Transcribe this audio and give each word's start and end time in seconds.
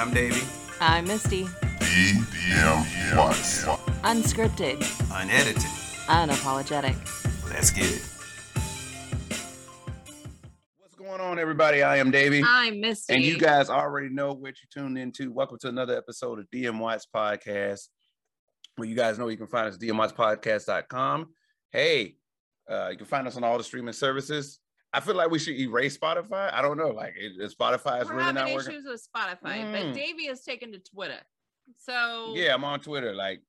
I'm 0.00 0.14
Davey. 0.14 0.40
I'm 0.80 1.04
Misty. 1.04 1.44
DM 1.44 3.16
Watts. 3.18 3.66
Unscripted, 4.02 4.80
Unedited. 5.14 5.60
unapologetic. 6.06 6.96
Let's 7.52 7.70
get 7.70 7.84
it. 7.84 8.02
What's 10.78 10.94
going 10.96 11.20
on, 11.20 11.38
everybody? 11.38 11.82
I 11.82 11.98
am 11.98 12.10
Davey. 12.10 12.42
I'm 12.42 12.80
Misty. 12.80 13.12
And 13.12 13.22
you 13.22 13.36
guys 13.38 13.68
already 13.68 14.08
know 14.08 14.32
what 14.32 14.54
you 14.62 14.68
tuned 14.72 14.96
into. 14.96 15.32
Welcome 15.32 15.58
to 15.60 15.68
another 15.68 15.98
episode 15.98 16.38
of 16.38 16.46
DM 16.50 16.78
Watts 16.78 17.06
Podcast. 17.14 17.88
Well, 18.78 18.88
you 18.88 18.96
guys 18.96 19.18
know 19.18 19.28
you 19.28 19.36
can 19.36 19.48
find 19.48 19.68
us 19.68 19.74
at 19.74 19.82
dmwattspodcast.com. 19.82 21.26
Hey, 21.72 22.14
uh, 22.70 22.88
you 22.90 22.96
can 22.96 23.06
find 23.06 23.26
us 23.26 23.36
on 23.36 23.44
all 23.44 23.58
the 23.58 23.64
streaming 23.64 23.92
services. 23.92 24.60
I 24.92 25.00
feel 25.00 25.14
like 25.14 25.30
we 25.30 25.38
should 25.38 25.54
erase 25.58 25.96
Spotify. 25.96 26.52
I 26.52 26.62
don't 26.62 26.76
know. 26.76 26.88
Like, 26.88 27.14
it, 27.16 27.32
Spotify 27.56 28.02
is 28.02 28.08
We're 28.08 28.14
really 28.16 28.24
having 28.24 28.34
not 28.34 28.52
working. 28.54 28.72
issues 28.72 28.84
with 28.86 29.06
Spotify, 29.14 29.58
Mm. 29.64 29.72
but 29.72 29.94
Davey 29.94 30.26
has 30.26 30.42
taken 30.42 30.72
to 30.72 30.78
Twitter. 30.80 31.20
So 31.78 32.32
Yeah, 32.34 32.54
I'm 32.54 32.64
on 32.64 32.80
Twitter. 32.80 33.14
Like, 33.14 33.40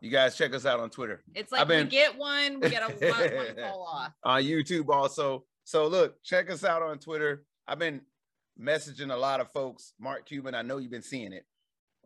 you 0.00 0.10
guys 0.10 0.36
check 0.36 0.54
us 0.54 0.64
out 0.64 0.80
on 0.80 0.90
Twitter. 0.90 1.22
it's 1.34 1.52
I've 1.52 1.60
like 1.60 1.68
been- 1.68 1.86
we 1.86 1.90
get 1.90 2.16
one, 2.16 2.60
we 2.60 2.70
get 2.70 2.82
a 2.82 2.94
one, 3.10 3.36
one 3.36 3.56
fall 3.70 3.82
off. 3.86 4.12
on 4.24 4.42
YouTube 4.42 4.88
also. 4.88 5.44
So 5.64 5.86
look, 5.88 6.22
check 6.24 6.50
us 6.50 6.64
out 6.64 6.82
on 6.82 6.98
Twitter. 6.98 7.44
I've 7.66 7.78
been 7.78 8.00
messaging 8.58 9.12
a 9.12 9.16
lot 9.16 9.40
of 9.40 9.50
folks. 9.52 9.92
Mark 10.00 10.24
Cuban, 10.26 10.54
I 10.54 10.62
know 10.62 10.78
you've 10.78 10.90
been 10.90 11.02
seeing 11.02 11.32
it. 11.32 11.44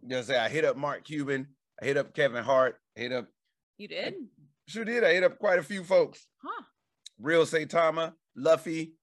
You 0.03 0.09
know, 0.09 0.23
say 0.23 0.37
I 0.39 0.49
hit 0.49 0.65
up 0.65 0.77
Mark 0.77 1.05
Cuban, 1.05 1.47
I 1.81 1.85
hit 1.85 1.97
up 1.97 2.13
Kevin 2.15 2.43
Hart, 2.43 2.81
I 2.97 3.01
hit 3.01 3.13
up 3.13 3.29
You 3.79 3.87
did? 3.87 4.15
sure 4.67 4.85
did. 4.85 5.05
I 5.05 5.13
hit 5.13 5.23
up 5.23 5.39
quite 5.39 5.61
a 5.61 5.63
few 5.63 5.85
folks. 5.85 6.27
Huh. 6.43 6.65
Real 7.21 7.45
Saitama, 7.45 8.15
Luffy, 8.37 8.95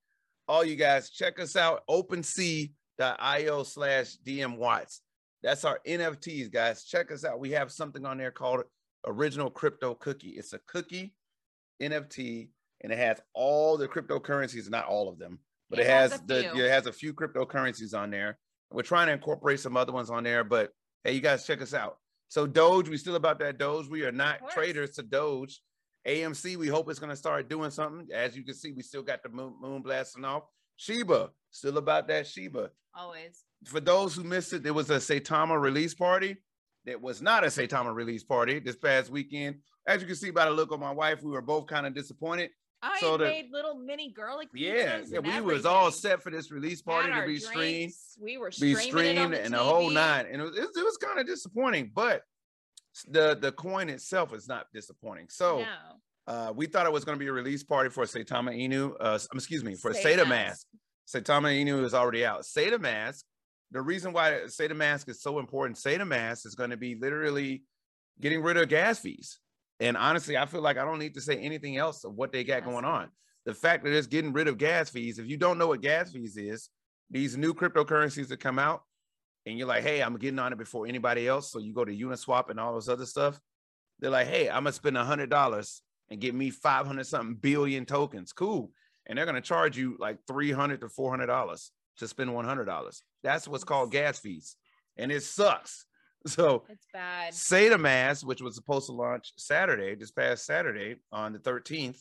all 0.47 0.63
you 0.63 0.75
guys. 0.75 1.09
Check 1.09 1.39
us 1.39 1.55
out. 1.55 1.83
OpenSea.io 1.89 3.63
slash 3.63 4.15
DM 4.25 4.57
Watts. 4.57 5.01
That's 5.43 5.63
our 5.63 5.79
NFTs, 5.87 6.51
guys. 6.51 6.83
Check 6.83 7.11
us 7.11 7.23
out. 7.23 7.39
We 7.39 7.51
have 7.51 7.71
something 7.71 8.05
on 8.05 8.17
there 8.17 8.31
called 8.31 8.63
Original 9.05 9.49
Crypto 9.49 9.93
Cookie. 9.95 10.31
It's 10.31 10.53
a 10.53 10.59
cookie 10.67 11.13
NFT, 11.81 12.49
and 12.81 12.91
it 12.91 12.97
has 12.97 13.21
all 13.33 13.77
the 13.77 13.87
cryptocurrencies, 13.87 14.69
not 14.69 14.85
all 14.85 15.07
of 15.07 15.17
them, 15.17 15.39
but 15.69 15.79
it, 15.79 15.83
It 15.83 15.87
has, 15.89 16.11
has 16.11 16.21
a 16.21 16.25
the 16.25 16.41
few. 16.53 16.65
it 16.65 16.69
has 16.69 16.85
a 16.87 16.91
few 16.93 17.13
cryptocurrencies 17.13 17.97
on 17.97 18.11
there. 18.11 18.37
We're 18.71 18.83
trying 18.83 19.07
to 19.07 19.13
incorporate 19.13 19.61
some 19.61 19.77
other 19.77 19.93
ones 19.93 20.09
on 20.09 20.23
there, 20.23 20.43
but 20.43 20.71
hey, 21.03 21.13
you 21.13 21.21
guys 21.21 21.45
check 21.45 21.61
us 21.61 21.73
out. 21.73 21.97
So 22.27 22.45
Doge, 22.45 22.89
we 22.89 22.97
still 22.97 23.15
about 23.15 23.39
that 23.39 23.57
Doge. 23.57 23.87
We 23.87 24.03
are 24.03 24.11
not 24.11 24.51
traders 24.51 24.91
to 24.95 25.03
Doge. 25.03 25.61
AMC, 26.07 26.55
we 26.57 26.67
hope 26.67 26.89
it's 26.89 26.99
going 26.99 27.09
to 27.11 27.15
start 27.15 27.49
doing 27.49 27.71
something. 27.71 28.07
As 28.13 28.35
you 28.35 28.43
can 28.43 28.53
see, 28.55 28.71
we 28.71 28.81
still 28.83 29.03
got 29.03 29.21
the 29.23 29.29
moon, 29.29 29.53
moon 29.61 29.81
blasting 29.81 30.25
off. 30.25 30.43
Shiba, 30.77 31.29
still 31.51 31.77
about 31.77 32.07
that 32.07 32.25
Shiba. 32.25 32.71
Always. 32.95 33.43
For 33.65 33.79
those 33.79 34.15
who 34.15 34.23
missed 34.23 34.53
it, 34.53 34.63
there 34.63 34.73
was 34.73 34.89
a 34.89 34.95
Saitama 34.97 35.59
release 35.59 35.93
party. 35.93 36.37
That 36.85 37.01
was 37.01 37.21
not 37.21 37.43
a 37.43 37.47
Saitama 37.47 37.93
release 37.93 38.23
party 38.23 38.59
this 38.59 38.77
past 38.77 39.11
weekend. 39.11 39.57
As 39.85 40.01
you 40.01 40.07
can 40.07 40.15
see 40.15 40.31
by 40.31 40.45
the 40.45 40.51
look 40.51 40.71
of 40.71 40.79
my 40.79 40.91
wife, 40.91 41.21
we 41.21 41.31
were 41.31 41.41
both 41.41 41.67
kind 41.67 41.85
of 41.85 41.93
disappointed. 41.93 42.51
I 42.81 42.97
So 43.01 43.17
the- 43.17 43.25
made 43.25 43.49
little 43.51 43.75
mini 43.75 44.13
girly 44.13 44.47
Yeah, 44.53 45.01
yeah, 45.09 45.19
we 45.19 45.41
was 45.41 45.65
all 45.65 45.91
set 45.91 46.23
for 46.23 46.29
this 46.29 46.49
release 46.49 46.81
party 46.81 47.11
to 47.11 47.25
be 47.27 47.37
streamed. 47.37 47.91
We 48.21 48.37
were 48.37 48.49
be 48.57 48.73
streaming 48.75 49.17
it 49.17 49.19
on 49.19 49.25
streamed, 49.27 49.33
the 49.33 49.41
and 49.43 49.53
the 49.53 49.57
whole 49.57 49.89
TV. 49.89 49.93
nine. 49.95 50.25
And 50.31 50.41
it 50.41 50.45
was, 50.45 50.55
it 50.57 50.85
was 50.85 50.95
kind 50.97 51.19
of 51.19 51.27
disappointing, 51.27 51.91
but 51.93 52.21
the 53.09 53.37
the 53.39 53.51
coin 53.51 53.89
itself 53.89 54.33
is 54.33 54.47
not 54.47 54.67
disappointing. 54.73 55.27
So. 55.29 55.59
No. 55.59 55.65
Uh, 56.27 56.53
we 56.55 56.67
thought 56.67 56.85
it 56.85 56.91
was 56.91 57.03
going 57.03 57.15
to 57.15 57.19
be 57.19 57.25
a 57.25 57.33
release 57.33 57.63
party 57.63 57.89
for 57.89 58.03
Saitama 58.03 58.55
Inu. 58.55 58.93
Uh, 58.99 59.17
excuse 59.33 59.63
me, 59.63 59.73
for 59.73 59.93
Sata 59.93 60.17
SaitaMask. 60.17 60.27
Mask. 60.27 60.67
Saitama 61.07 61.59
Inu 61.59 61.83
is 61.83 61.95
already 61.95 62.23
out. 62.23 62.41
SaitaMask. 62.41 63.23
The 63.71 63.81
reason 63.81 64.13
why 64.13 64.41
SaitaMask 64.45 65.09
is 65.09 65.23
so 65.23 65.39
important, 65.39 65.77
SaitaMask 65.77 66.45
is 66.45 66.53
going 66.53 66.69
to 66.69 66.77
be 66.77 66.95
literally 66.95 67.63
getting 68.21 68.43
rid 68.43 68.57
of 68.57 68.69
gas 68.69 68.99
fees. 68.99 69.39
And 69.79 69.97
honestly, 69.97 70.37
I 70.37 70.45
feel 70.45 70.61
like 70.61 70.77
I 70.77 70.85
don't 70.85 70.99
need 70.99 71.15
to 71.15 71.21
say 71.21 71.37
anything 71.37 71.77
else 71.77 72.03
of 72.03 72.13
what 72.13 72.31
they 72.31 72.43
got 72.43 72.61
That's 72.61 72.67
going 72.67 72.85
on. 72.85 73.09
The 73.45 73.53
fact 73.53 73.83
that 73.83 73.93
it's 73.93 74.07
getting 74.07 74.33
rid 74.33 74.47
of 74.47 74.57
gas 74.57 74.89
fees. 74.89 75.17
If 75.17 75.27
you 75.27 75.37
don't 75.37 75.57
know 75.57 75.67
what 75.67 75.81
gas 75.81 76.11
fees 76.11 76.37
is, 76.37 76.69
these 77.09 77.37
new 77.37 77.53
cryptocurrencies 77.53 78.27
that 78.27 78.39
come 78.39 78.59
out, 78.59 78.83
and 79.45 79.57
you're 79.57 79.67
like, 79.67 79.83
hey, 79.83 80.01
I'm 80.01 80.17
getting 80.17 80.39
on 80.39 80.53
it 80.53 80.57
before 80.57 80.87
anybody 80.87 81.27
else. 81.27 81.51
So 81.51 81.59
you 81.59 81.73
go 81.73 81.85
to 81.85 81.95
Uniswap 81.95 82.49
and 82.49 82.59
all 82.59 82.73
those 82.73 82.89
other 82.89 83.05
stuff. 83.05 83.39
They're 83.99 84.11
like, 84.11 84.27
hey, 84.27 84.49
I'm 84.49 84.63
gonna 84.63 84.73
spend 84.73 84.97
a 84.97 85.03
hundred 85.03 85.29
dollars 85.29 85.81
and 86.09 86.19
get 86.19 86.33
me 86.35 86.49
500 86.49 87.05
something 87.05 87.35
billion 87.35 87.85
tokens. 87.85 88.33
Cool. 88.33 88.71
And 89.05 89.17
they're 89.17 89.25
going 89.25 89.35
to 89.35 89.41
charge 89.41 89.77
you 89.77 89.95
like 89.99 90.19
300 90.27 90.81
to 90.81 90.89
400 90.89 91.25
dollars 91.27 91.71
to 91.97 92.07
spend 92.07 92.33
100 92.33 92.65
dollars. 92.65 93.03
That's 93.23 93.47
what's 93.47 93.63
called 93.63 93.91
gas 93.91 94.19
fees. 94.19 94.55
And 94.97 95.11
it 95.11 95.23
sucks. 95.23 95.85
So 96.27 96.63
It's 96.67 96.85
bad. 96.91 97.31
SaitaMask, 97.31 98.25
which 98.25 98.41
was 98.41 98.53
supposed 98.53 98.87
to 98.87 98.91
launch 98.91 99.31
Saturday, 99.37 99.95
this 99.95 100.11
past 100.11 100.45
Saturday 100.45 100.97
on 101.13 101.31
the 101.31 101.39
13th, 101.39 101.97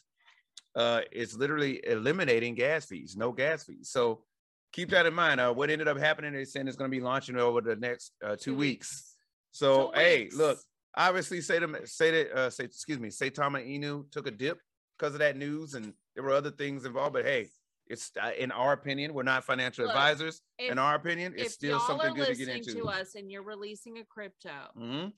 uh, 0.75 1.03
is 1.13 1.39
literally 1.39 1.81
eliminating 1.87 2.57
gas 2.57 2.87
fees, 2.87 3.17
no 3.17 3.31
gas 3.31 3.63
fees. 3.63 3.91
So 3.91 4.25
keep 4.73 4.91
that 4.91 5.07
in 5.07 5.15
mind. 5.15 5.41
Uh, 5.41 5.53
what 5.53 5.71
ended 5.71 5.89
up 5.89 5.99
happening, 5.99 6.33
they 6.33 6.45
saying 6.45 6.69
it's 6.69 6.77
going 6.77 6.91
to 6.91 6.97
be 6.97 7.03
launching 7.03 7.37
over 7.37 7.61
the 7.61 7.77
next 7.77 8.13
uh, 8.25 8.37
two, 8.39 8.55
weeks. 8.55 9.17
So 9.51 9.91
Two 9.93 9.99
hey, 10.01 10.19
weeks. 10.25 10.37
look, 10.37 10.59
obviously 10.97 11.41
say 11.41 11.59
to 11.59 11.87
say 11.87 12.11
that 12.11 12.33
uh 12.39 12.51
say 12.51 12.65
excuse 12.65 12.99
me, 12.99 13.09
Saitama 13.09 13.67
Inu 13.67 14.11
took 14.11 14.27
a 14.27 14.31
dip 14.31 14.59
because 14.99 15.15
of 15.15 15.21
that 15.21 15.37
news, 15.37 15.75
and 15.75 15.93
there 16.15 16.25
were 16.25 16.33
other 16.33 16.51
things 16.51 16.85
involved. 16.85 17.15
But 17.15 17.25
hey, 17.25 17.49
it's 17.87 18.13
uh, 18.23 18.31
in 18.39 18.51
our 18.53 18.73
opinion, 18.73 19.15
we're 19.15 19.23
not 19.23 19.45
financial 19.45 19.85
Look, 19.87 19.95
advisors. 19.95 20.43
If, 20.59 20.73
in 20.73 20.79
our 20.79 20.95
opinion, 20.95 21.35
it's 21.37 21.55
still 21.55 21.81
something 21.81 22.15
good 22.15 22.27
to 22.27 22.35
get 22.35 22.49
listening 22.49 22.57
into. 22.59 22.75
to 22.75 22.85
us 22.89 23.15
and 23.15 23.31
you're 23.31 23.43
releasing 23.43 23.99
a 23.99 24.05
crypto 24.05 24.51
Mhm. 24.77 25.13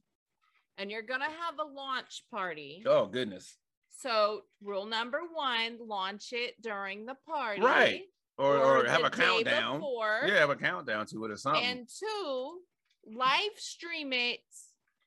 and 0.79 0.91
you're 0.91 1.03
gonna 1.03 1.25
have 1.25 1.59
a 1.59 1.65
launch 1.65 2.25
party. 2.31 2.83
Oh 2.87 3.07
goodness, 3.07 3.57
So 3.91 4.43
rule 4.63 4.87
number 4.87 5.21
one, 5.35 5.79
launch 5.87 6.33
it 6.33 6.55
during 6.63 7.05
the 7.07 7.17
party. 7.27 7.61
Right. 7.61 8.03
Or 8.41 8.59
or, 8.59 8.85
have 8.87 9.05
a 9.05 9.11
countdown. 9.11 9.79
before. 9.81 10.23
Yeah, 10.27 10.39
have 10.39 10.51
a 10.51 10.57
countdown 10.57 11.07
to 11.07 11.25
it 11.25 11.31
or 11.31 11.37
something. 11.37 11.63
And 11.65 11.89
two, 11.89 12.59
live 13.07 13.53
stream 13.57 14.13
it 14.13 14.41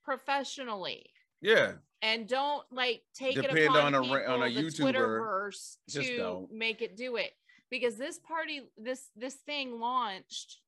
professionally. 0.04 1.06
yeah, 1.42 1.74
And 2.02 2.28
don't 2.28 2.64
like 2.72 3.02
take 3.14 3.36
Depend 3.36 3.58
it 3.58 3.66
upon 3.68 3.96
on 3.96 3.96
a 3.96 4.02
people, 4.02 4.34
on 4.34 4.44
a 4.44 4.46
YouTuber. 4.46 4.94
Twitterverse 4.94 5.78
Just 5.90 6.08
to 6.10 6.18
don't. 6.18 6.52
make 6.54 6.82
it 6.82 6.96
do 6.98 7.16
it 7.16 7.32
because 7.70 7.98
this 7.98 8.20
party, 8.20 8.62
this 8.78 9.10
this 9.16 9.36
thing 9.36 9.80
launched 9.80 10.60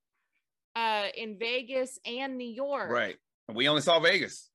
uh 0.76 1.08
in 1.16 1.38
Vegas 1.38 2.00
and 2.06 2.38
New 2.38 2.50
York, 2.50 2.90
right. 2.90 3.16
And 3.48 3.56
we 3.56 3.68
only 3.70 3.82
saw 3.82 4.00
Vegas. 4.00 4.50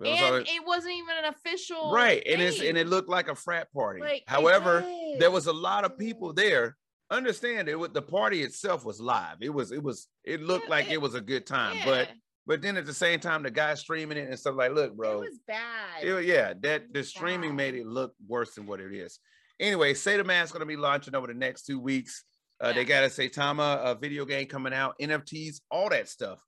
Only 0.00 0.16
saw 0.18 0.34
And 0.36 0.46
it 0.48 0.64
wasn't 0.66 0.94
even 0.94 1.14
an 1.24 1.24
official 1.34 1.92
right, 1.92 2.22
and 2.26 2.40
it's 2.40 2.60
and 2.62 2.78
it 2.78 2.86
looked 2.86 3.08
like 3.08 3.28
a 3.28 3.34
frat 3.34 3.72
party. 3.72 4.00
Like, 4.00 4.22
However, 4.26 4.84
there 5.18 5.30
was 5.30 5.46
a 5.46 5.52
lot 5.52 5.84
of 5.84 5.98
people 5.98 6.32
there. 6.32 6.76
Understand 7.10 7.68
it? 7.68 7.94
The 7.94 8.02
party 8.02 8.42
itself 8.42 8.84
was 8.84 9.00
live. 9.00 9.36
It 9.40 9.48
was. 9.50 9.72
It 9.72 9.82
was. 9.82 10.08
It 10.24 10.42
looked 10.42 10.64
Yeah, 10.66 10.70
like 10.70 10.86
it- 10.86 10.92
it 10.94 11.00
was 11.00 11.14
a 11.14 11.20
good 11.20 11.46
time. 11.46 11.76
Yeah, 11.76 11.84
But 11.84 12.10
but 12.46 12.62
then 12.62 12.76
at 12.76 12.86
the 12.86 12.94
same 12.94 13.20
time, 13.20 13.42
the 13.42 13.50
guy 13.50 13.74
streaming 13.74 14.18
it 14.18 14.28
and 14.28 14.38
stuff 14.38 14.56
like, 14.56 14.72
look, 14.72 14.94
bro. 14.96 15.22
it 15.22 15.30
was 15.30 15.38
bad. 15.46 16.02
It- 16.04 16.24
yeah, 16.26 16.54
that 16.60 16.92
the 16.92 17.02
streaming 17.04 17.50
bad. 17.50 17.56
made 17.56 17.74
it 17.76 17.86
look 17.86 18.14
worse 18.26 18.54
than 18.54 18.66
what 18.66 18.80
it 18.80 18.92
is. 18.94 19.18
Anyway, 19.60 19.92
Sata 19.94 20.24
Man's 20.24 20.50
going 20.52 20.60
to 20.60 20.66
be 20.66 20.76
launching 20.76 21.14
over 21.14 21.26
the 21.26 21.34
next 21.34 21.62
two 21.64 21.80
weeks. 21.80 22.24
Uh, 22.60 22.72
They 22.72 22.84
got 22.84 23.00
Yeah. 23.00 23.06
a 23.06 23.08
Saitama 23.10 23.76
uh, 23.78 23.94
video 23.94 24.24
game 24.24 24.46
coming 24.46 24.72
out, 24.72 24.94
NFTs, 25.00 25.60
all 25.70 25.88
that 25.90 26.08
stuff. 26.08 26.38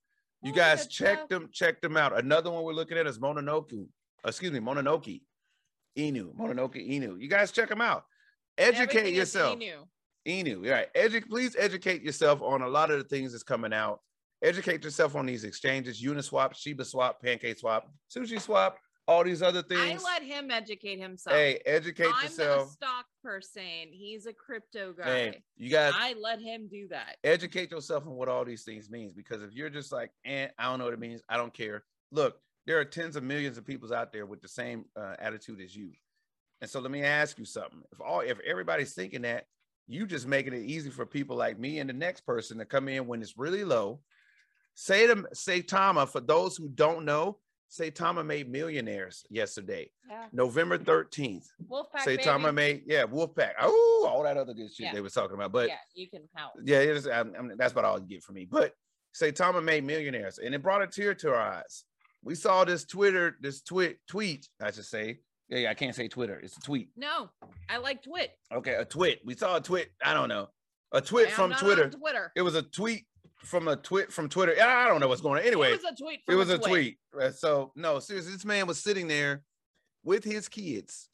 You 0.43 0.53
guys 0.53 0.87
check 0.87 1.19
stuff. 1.19 1.29
them, 1.29 1.49
check 1.53 1.81
them 1.83 1.97
out. 1.97 2.17
Another 2.19 2.51
one 2.51 2.65
we're 2.65 2.73
looking 2.73 2.97
at 2.99 3.07
is 3.07 3.19
Mononoke. 3.19 3.87
Excuse 4.25 4.53
me, 4.53 4.59
Mononoke. 4.61 5.21
Inu, 5.99 6.35
Mononoke 6.35 6.77
Inu. 6.77 7.21
You 7.21 7.29
guys 7.29 7.51
check 7.53 7.69
them 7.69 7.81
out. 7.81 8.05
Educate 8.57 8.99
Everything 8.99 9.15
yourself. 9.17 9.59
new. 9.59 9.87
Inu. 10.27 10.65
All 10.67 10.73
right. 10.73 10.93
Edu- 10.95 11.29
please 11.29 11.57
educate 11.59 12.03
yourself 12.03 12.43
on 12.43 12.63
a 12.63 12.69
lot 12.69 12.91
of 12.91 12.99
the 12.99 13.05
things 13.05 13.33
that's 13.33 13.43
coming 13.43 13.73
out. 13.73 14.01
Educate 14.43 14.85
yourself 14.85 15.17
on 15.17 15.27
these 15.27 15.45
exchanges, 15.45 16.03
Uniswap, 16.03 16.55
Shiba 16.55 16.85
Swap, 16.85 17.21
Pancake 17.23 17.59
Swap, 17.59 17.91
Sushi 18.11 18.41
Swap, 18.41 18.79
all 19.07 19.23
these 19.23 19.43
other 19.43 19.63
things. 19.63 20.03
I 20.03 20.05
let 20.05 20.23
him 20.23 20.51
educate 20.51 20.99
himself. 20.99 21.37
hey, 21.37 21.61
educate 21.67 22.05
yourself. 22.05 22.23
I'm 22.23 22.29
yourself. 22.29 22.67
the 22.69 22.73
stock 22.73 23.07
person. 23.23 23.89
He's 23.91 24.27
a 24.27 24.33
crypto 24.33 24.95
guy. 24.95 25.05
Hey, 25.05 25.43
you 25.57 25.69
guys 25.69 25.93
I 25.97 26.15
let 26.19 26.41
him 26.41 26.69
do 26.71 26.89
that. 26.89 27.17
educate 27.25 27.71
yourself 27.71 28.07
on 28.07 28.15
what 28.15 28.29
all 28.29 28.45
these 28.45 28.63
things 28.63 28.89
means 28.89 29.13
because 29.13 29.43
if 29.43 29.53
you're 29.53 29.69
just 29.69 29.93
like, 29.93 30.11
eh, 30.25 30.49
I 30.59 30.65
don't 30.65 30.79
know 30.79 30.87
what 30.87 30.95
it 30.95 31.01
means, 31.01 31.23
I 31.29 31.37
don't 31.37 31.53
care. 31.53 31.85
Look, 32.13 32.39
there 32.67 32.79
are 32.79 32.85
tens 32.85 33.17
of 33.17 33.23
millions 33.23 33.59
of 33.59 33.67
people 33.67 33.93
out 33.93 34.13
there 34.13 34.27
with 34.27 34.41
the 34.41 34.49
same 34.49 34.85
uh, 34.97 35.17
attitude 35.19 35.61
as 35.61 35.75
you. 35.75 35.93
And 36.61 36.71
so 36.71 36.81
let 36.81 36.91
me 36.91 37.03
ask 37.03 37.39
you 37.39 37.45
something. 37.45 37.83
If 37.93 38.01
all 38.01 38.21
if 38.21 38.39
everybody's 38.41 38.95
thinking 38.95 39.23
that, 39.23 39.45
you 39.91 40.07
just 40.07 40.27
making 40.27 40.53
it 40.53 40.63
easy 40.65 40.89
for 40.91 41.05
people 41.05 41.37
like 41.37 41.59
me 41.59 41.81
and 41.81 41.89
the 41.91 41.95
next 41.95 42.21
person 42.23 42.59
to 42.59 42.65
come 42.65 42.89
in 42.89 43.07
when 43.07 43.21
it's 43.21 43.37
really 43.37 43.65
low. 43.65 44.01
Say 44.75 45.07
to 45.09 45.17
Saitama, 45.35 46.09
for 46.09 46.21
those 46.21 46.57
who 46.57 46.69
don't 46.69 47.05
know, 47.05 47.39
Saitama 47.71 48.25
made 48.25 48.51
millionaires 48.51 49.25
yesterday, 49.31 49.91
Yeah. 50.09 50.27
November 50.33 50.79
13th. 50.79 51.47
Wolfpack. 51.69 52.01
say. 52.05 52.17
Tama 52.17 52.53
made, 52.53 52.83
yeah, 52.87 53.05
Wolfpack. 53.05 53.53
Oh, 53.61 54.07
all 54.11 54.23
that 54.25 54.37
other 54.37 54.55
good 54.55 54.71
shit 54.73 54.87
Yeah. 54.87 54.93
they 54.95 55.01
was 55.01 55.13
talking 55.13 55.35
about. 55.35 55.53
But 55.53 55.69
yeah, 55.69 55.77
you 55.95 56.09
can 56.09 56.23
help. 56.35 56.53
yeah, 56.65 56.79
is, 56.81 57.07
I'm, 57.07 57.35
I'm- 57.35 57.53
that's 57.57 57.73
about 57.73 57.85
all 57.85 57.99
you 58.01 58.07
get 58.07 58.23
from 58.25 58.37
me. 58.37 58.45
But 58.45 58.75
Saitama 59.15 59.63
made 59.63 59.85
millionaires, 59.85 60.39
and 60.39 60.55
it 60.55 60.63
brought 60.63 60.83
a 60.83 60.87
tear 60.87 61.15
to 61.17 61.31
our 61.31 61.41
eyes. 61.41 61.85
We 62.23 62.35
saw 62.35 62.65
this 62.65 62.85
Twitter, 62.85 63.37
this 63.41 63.61
tweet, 63.63 63.99
tweet, 64.09 64.49
I 64.61 64.71
should 64.73 64.85
say. 64.85 65.21
Yeah, 65.51 65.59
yeah, 65.59 65.71
I 65.71 65.75
can't 65.75 65.95
say 65.95 66.07
Twitter. 66.09 66.39
It's 66.43 66.57
a 66.57 66.61
tweet. 66.61 66.91
No, 66.97 67.29
I 67.69 67.79
like 67.79 68.03
Twit. 68.05 68.31
Okay, 68.53 68.75
a 68.75 68.85
twit. 68.85 69.21
We 69.25 69.35
saw 69.35 69.57
a 69.57 69.61
twit. 69.61 69.91
I 70.05 70.15
don't 70.15 70.29
know. 70.29 70.49
A 70.93 71.01
twit 71.01 71.27
I 71.27 71.31
am 71.31 71.37
from 71.37 71.51
not 71.51 71.59
Twitter. 71.61 71.85
on 71.85 71.91
Twitter. 71.91 72.33
It 72.37 72.43
was 72.43 72.55
a 72.55 72.63
tweet 72.63 73.05
from 73.45 73.67
a 73.69 73.77
twit 73.77 74.13
from 74.13 74.29
Twitter. 74.29 74.55
I 74.63 74.87
don't 74.87 75.01
know 75.01 75.09
what's 75.09 75.21
going 75.21 75.41
on. 75.41 75.47
Anyway, 75.47 75.69
it 75.73 75.83
was 75.83 75.93
a 75.93 75.97
tweet. 76.03 76.21
it 76.29 76.35
was 76.35 76.51
a 76.51 76.59
tweet. 76.59 76.99
Uh, 77.21 77.31
So 77.31 77.73
no, 77.75 77.99
seriously, 77.99 78.33
this 78.33 78.45
man 78.45 78.67
was 78.67 78.81
sitting 78.81 79.09
there 79.09 79.43
with 80.05 80.23
his 80.25 80.49
kids, 80.49 81.09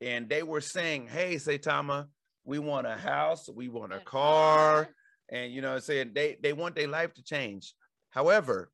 and 0.00 0.28
they 0.28 0.42
were 0.42 0.60
saying, 0.60 1.08
"Hey, 1.08 1.36
Saitama, 1.36 2.08
we 2.44 2.58
want 2.58 2.86
a 2.86 2.96
house, 2.96 3.48
we 3.48 3.68
want 3.68 3.92
a 3.94 4.00
car, 4.00 4.88
and 5.30 5.52
you 5.52 5.62
know, 5.62 5.78
saying 5.78 6.12
they 6.14 6.36
they 6.42 6.52
want 6.52 6.74
their 6.74 6.88
life 6.88 7.14
to 7.14 7.22
change." 7.22 7.74
However, 8.10 8.70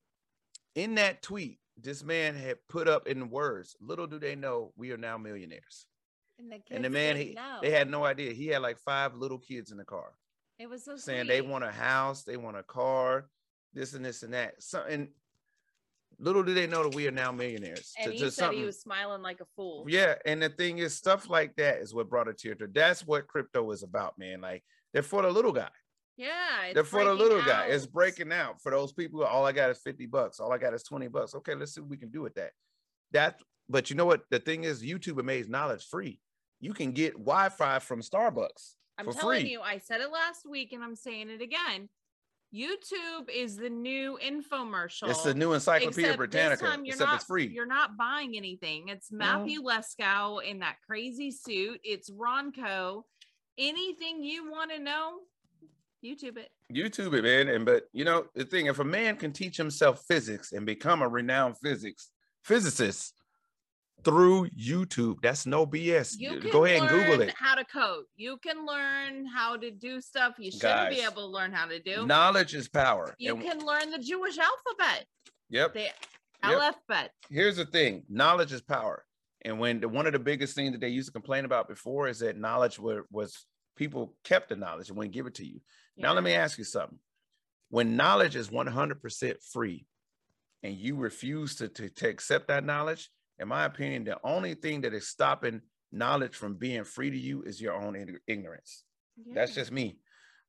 in 0.74 0.96
that 0.96 1.22
tweet, 1.22 1.60
this 1.80 2.02
man 2.02 2.34
had 2.34 2.58
put 2.68 2.88
up 2.88 3.06
in 3.06 3.30
words, 3.30 3.76
"Little 3.80 4.06
do 4.06 4.18
they 4.18 4.34
know, 4.34 4.72
we 4.76 4.92
are 4.92 4.96
now 4.96 5.18
millionaires." 5.18 5.86
And 6.38 6.52
the, 6.52 6.60
and 6.70 6.84
the 6.84 6.90
man, 6.90 7.16
he 7.16 7.34
know. 7.34 7.58
they 7.62 7.70
had 7.70 7.90
no 7.90 8.04
idea. 8.04 8.32
He 8.32 8.46
had 8.48 8.62
like 8.62 8.78
five 8.78 9.14
little 9.14 9.38
kids 9.38 9.72
in 9.72 9.78
the 9.78 9.84
car 9.84 10.12
it 10.58 10.68
was 10.68 10.84
so 10.84 10.96
saying 10.96 11.28
they 11.28 11.40
want 11.40 11.64
a 11.64 11.70
house, 11.70 12.24
they 12.24 12.36
want 12.36 12.56
a 12.56 12.62
car, 12.64 13.28
this 13.72 13.94
and 13.94 14.04
this 14.04 14.22
and 14.24 14.34
that. 14.34 14.60
So, 14.60 14.82
and 14.88 15.08
little 16.18 16.42
do 16.42 16.52
they 16.52 16.66
know 16.66 16.82
that 16.82 16.96
we 16.96 17.06
are 17.06 17.12
now 17.12 17.30
millionaires. 17.30 17.94
And 17.98 18.10
to- 18.10 18.12
he 18.12 18.24
to 18.24 18.30
said 18.30 18.52
he 18.52 18.64
was 18.64 18.80
smiling 18.80 19.22
like 19.22 19.40
a 19.40 19.46
fool. 19.54 19.84
Yeah, 19.88 20.16
and 20.26 20.42
the 20.42 20.48
thing 20.48 20.78
is, 20.78 20.96
stuff 20.96 21.30
like 21.30 21.54
that 21.56 21.78
is 21.78 21.94
what 21.94 22.10
brought 22.10 22.28
a 22.28 22.34
tear 22.34 22.56
to. 22.56 22.66
That's 22.66 23.06
what 23.06 23.28
crypto 23.28 23.70
is 23.70 23.84
about, 23.84 24.18
man. 24.18 24.40
Like 24.40 24.64
they're 24.92 25.02
for 25.02 25.22
the 25.22 25.30
little 25.30 25.52
guy. 25.52 25.70
Yeah, 26.18 26.64
it's 26.66 26.74
they're 26.74 26.84
for 26.84 27.04
the 27.04 27.14
little 27.14 27.40
guy. 27.42 27.66
It's 27.66 27.86
breaking 27.86 28.32
out 28.32 28.60
for 28.60 28.70
those 28.70 28.92
people. 28.92 29.24
All 29.24 29.46
I 29.46 29.52
got 29.52 29.70
is 29.70 29.78
fifty 29.78 30.04
bucks. 30.04 30.40
All 30.40 30.52
I 30.52 30.58
got 30.58 30.74
is 30.74 30.82
twenty 30.82 31.06
bucks. 31.08 31.34
Okay, 31.36 31.54
let's 31.54 31.74
see 31.74 31.80
what 31.80 31.88
we 31.88 31.96
can 31.96 32.10
do 32.10 32.20
with 32.20 32.34
that. 32.34 32.50
That, 33.12 33.40
but 33.68 33.88
you 33.88 33.96
know 33.96 34.04
what? 34.04 34.24
The 34.28 34.40
thing 34.40 34.64
is, 34.64 34.82
YouTube 34.82 35.24
made 35.24 35.48
knowledge 35.48 35.86
free. 35.86 36.20
You 36.60 36.74
can 36.74 36.90
get 36.90 37.12
Wi-Fi 37.12 37.78
from 37.78 38.02
Starbucks 38.02 38.74
I'm 38.98 39.06
for 39.06 39.12
telling 39.12 39.42
free. 39.42 39.52
you, 39.52 39.60
I 39.60 39.78
said 39.78 40.00
it 40.00 40.10
last 40.10 40.44
week 40.44 40.72
and 40.72 40.82
I'm 40.82 40.96
saying 40.96 41.30
it 41.30 41.40
again. 41.40 41.88
YouTube 42.52 43.28
is 43.32 43.56
the 43.56 43.70
new 43.70 44.18
infomercial. 44.24 45.08
It's 45.08 45.22
the 45.22 45.34
new 45.34 45.52
Encyclopedia 45.52 45.88
Except 45.88 46.08
this 46.08 46.16
Britannica. 46.16 46.64
time 46.64 46.84
you're 46.84 46.94
Except 46.94 47.10
not, 47.10 47.16
it's 47.16 47.24
free. 47.24 47.46
You're 47.46 47.66
not 47.66 47.96
buying 47.96 48.36
anything. 48.36 48.88
It's 48.88 49.12
Matthew 49.12 49.62
Lesko 49.62 50.42
in 50.42 50.58
that 50.60 50.76
crazy 50.84 51.30
suit. 51.30 51.80
It's 51.84 52.10
Ronco. 52.10 53.02
Anything 53.58 54.22
you 54.22 54.50
want 54.50 54.70
to 54.72 54.78
know, 54.78 55.18
YouTube 56.08 56.36
it. 56.38 56.50
YouTube 56.72 57.14
it, 57.14 57.22
man. 57.22 57.48
And 57.54 57.64
but 57.64 57.84
you 57.92 58.04
know 58.04 58.26
the 58.34 58.44
thing, 58.44 58.66
if 58.66 58.78
a 58.78 58.84
man 58.84 59.16
can 59.16 59.32
teach 59.32 59.56
himself 59.56 60.02
physics 60.08 60.52
and 60.52 60.64
become 60.66 61.02
a 61.02 61.08
renowned 61.08 61.56
physics 61.62 62.10
physicist 62.44 63.14
through 64.04 64.48
YouTube, 64.50 65.16
that's 65.22 65.44
no 65.44 65.66
BS. 65.66 66.14
You 66.18 66.40
Go 66.52 66.64
ahead 66.64 66.82
and 66.82 66.88
Google 66.88 67.20
it. 67.22 67.34
How 67.36 67.54
to 67.56 67.64
code. 67.64 68.04
You 68.16 68.38
can 68.38 68.64
learn 68.64 69.26
how 69.26 69.56
to 69.56 69.70
do 69.72 70.00
stuff 70.00 70.34
you 70.38 70.52
shouldn't 70.52 70.90
be 70.90 71.00
able 71.00 71.22
to 71.22 71.26
learn 71.26 71.52
how 71.52 71.66
to 71.66 71.80
do. 71.80 72.06
Knowledge 72.06 72.54
is 72.54 72.68
power. 72.68 73.14
you 73.18 73.34
And- 73.34 73.42
can 73.42 73.58
learn 73.66 73.90
the 73.90 73.98
Jewish 73.98 74.38
alphabet. 74.38 75.06
yep. 75.48 75.74
The 75.74 75.80
Yep. 76.44 76.52
alphabet. 76.62 77.10
Here's 77.28 77.56
the 77.56 77.66
thing: 77.66 78.04
knowledge 78.08 78.52
is 78.52 78.62
power. 78.62 79.04
And 79.42 79.58
when 79.58 79.80
the, 79.80 79.88
one 79.88 80.06
of 80.06 80.12
the 80.12 80.18
biggest 80.20 80.54
things 80.54 80.72
that 80.72 80.80
they 80.80 80.88
used 80.88 81.08
to 81.08 81.12
complain 81.12 81.44
about 81.44 81.66
before 81.68 82.06
is 82.08 82.20
that 82.20 82.36
knowledge 82.36 82.78
were, 82.78 83.06
was 83.10 83.46
people 83.76 84.14
kept 84.24 84.48
the 84.48 84.56
knowledge 84.56 84.88
and 84.88 84.96
wouldn't 84.98 85.14
give 85.14 85.26
it 85.26 85.34
to 85.36 85.44
you. 85.46 85.60
Now 85.98 86.12
let 86.12 86.22
me 86.24 86.32
ask 86.32 86.58
you 86.58 86.64
something. 86.64 86.98
When 87.70 87.96
knowledge 87.96 88.36
is 88.36 88.48
100% 88.48 89.42
free 89.52 89.86
and 90.62 90.74
you 90.74 90.96
refuse 90.96 91.56
to, 91.56 91.68
to, 91.68 91.88
to 91.90 92.08
accept 92.08 92.48
that 92.48 92.64
knowledge, 92.64 93.10
in 93.38 93.48
my 93.48 93.64
opinion, 93.64 94.04
the 94.04 94.18
only 94.24 94.54
thing 94.54 94.80
that 94.82 94.94
is 94.94 95.06
stopping 95.08 95.60
knowledge 95.92 96.34
from 96.34 96.54
being 96.54 96.84
free 96.84 97.10
to 97.10 97.18
you 97.18 97.42
is 97.42 97.60
your 97.60 97.74
own 97.74 97.94
ig- 97.96 98.20
ignorance. 98.26 98.84
That's 99.34 99.54
just 99.54 99.70
me. 99.72 99.98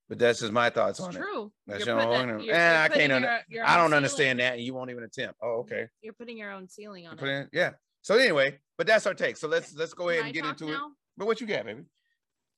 But 0.07 0.17
that's 0.17 0.39
just 0.39 0.51
my 0.51 0.69
thoughts 0.71 0.97
It's 0.99 1.07
on 1.07 1.15
it. 1.15 1.19
true. 1.19 1.51
That's 1.67 1.85
You're 1.85 1.99
your 1.99 2.13
own 2.15 2.39
you're- 2.41 2.49
Eh, 2.51 2.83
I 2.83 2.87
can't 2.89 3.11
under- 3.11 3.41
your- 3.47 3.63
I 3.63 3.75
don't 3.75 3.87
ceiling- 3.89 3.93
understand 3.93 4.39
that, 4.39 4.53
and 4.55 4.61
you 4.63 4.73
won't 4.73 4.89
even 4.89 5.03
attempt. 5.03 5.39
Oh, 5.41 5.59
okay. 5.59 5.87
You're 6.01 6.13
putting 6.13 6.37
your 6.37 6.51
own 6.51 6.67
ceiling 6.67 7.05
on 7.05 7.19
it. 7.19 7.23
in- 7.23 7.49
yeah. 7.53 7.73
So 8.01 8.17
anyway, 8.17 8.59
but 8.77 8.87
that's 8.87 9.05
our 9.05 9.13
take. 9.13 9.37
So 9.37 9.47
let's 9.47 9.75
let's 9.75 9.93
go 9.93 10.09
ahead 10.09 10.21
Can 10.21 10.29
and 10.29 10.37
I 10.37 10.41
get 10.51 10.61
into 10.61 10.73
it. 10.73 10.79
But 11.17 11.25
what 11.27 11.41
you 11.41 11.47
got, 11.47 11.65
baby? 11.65 11.83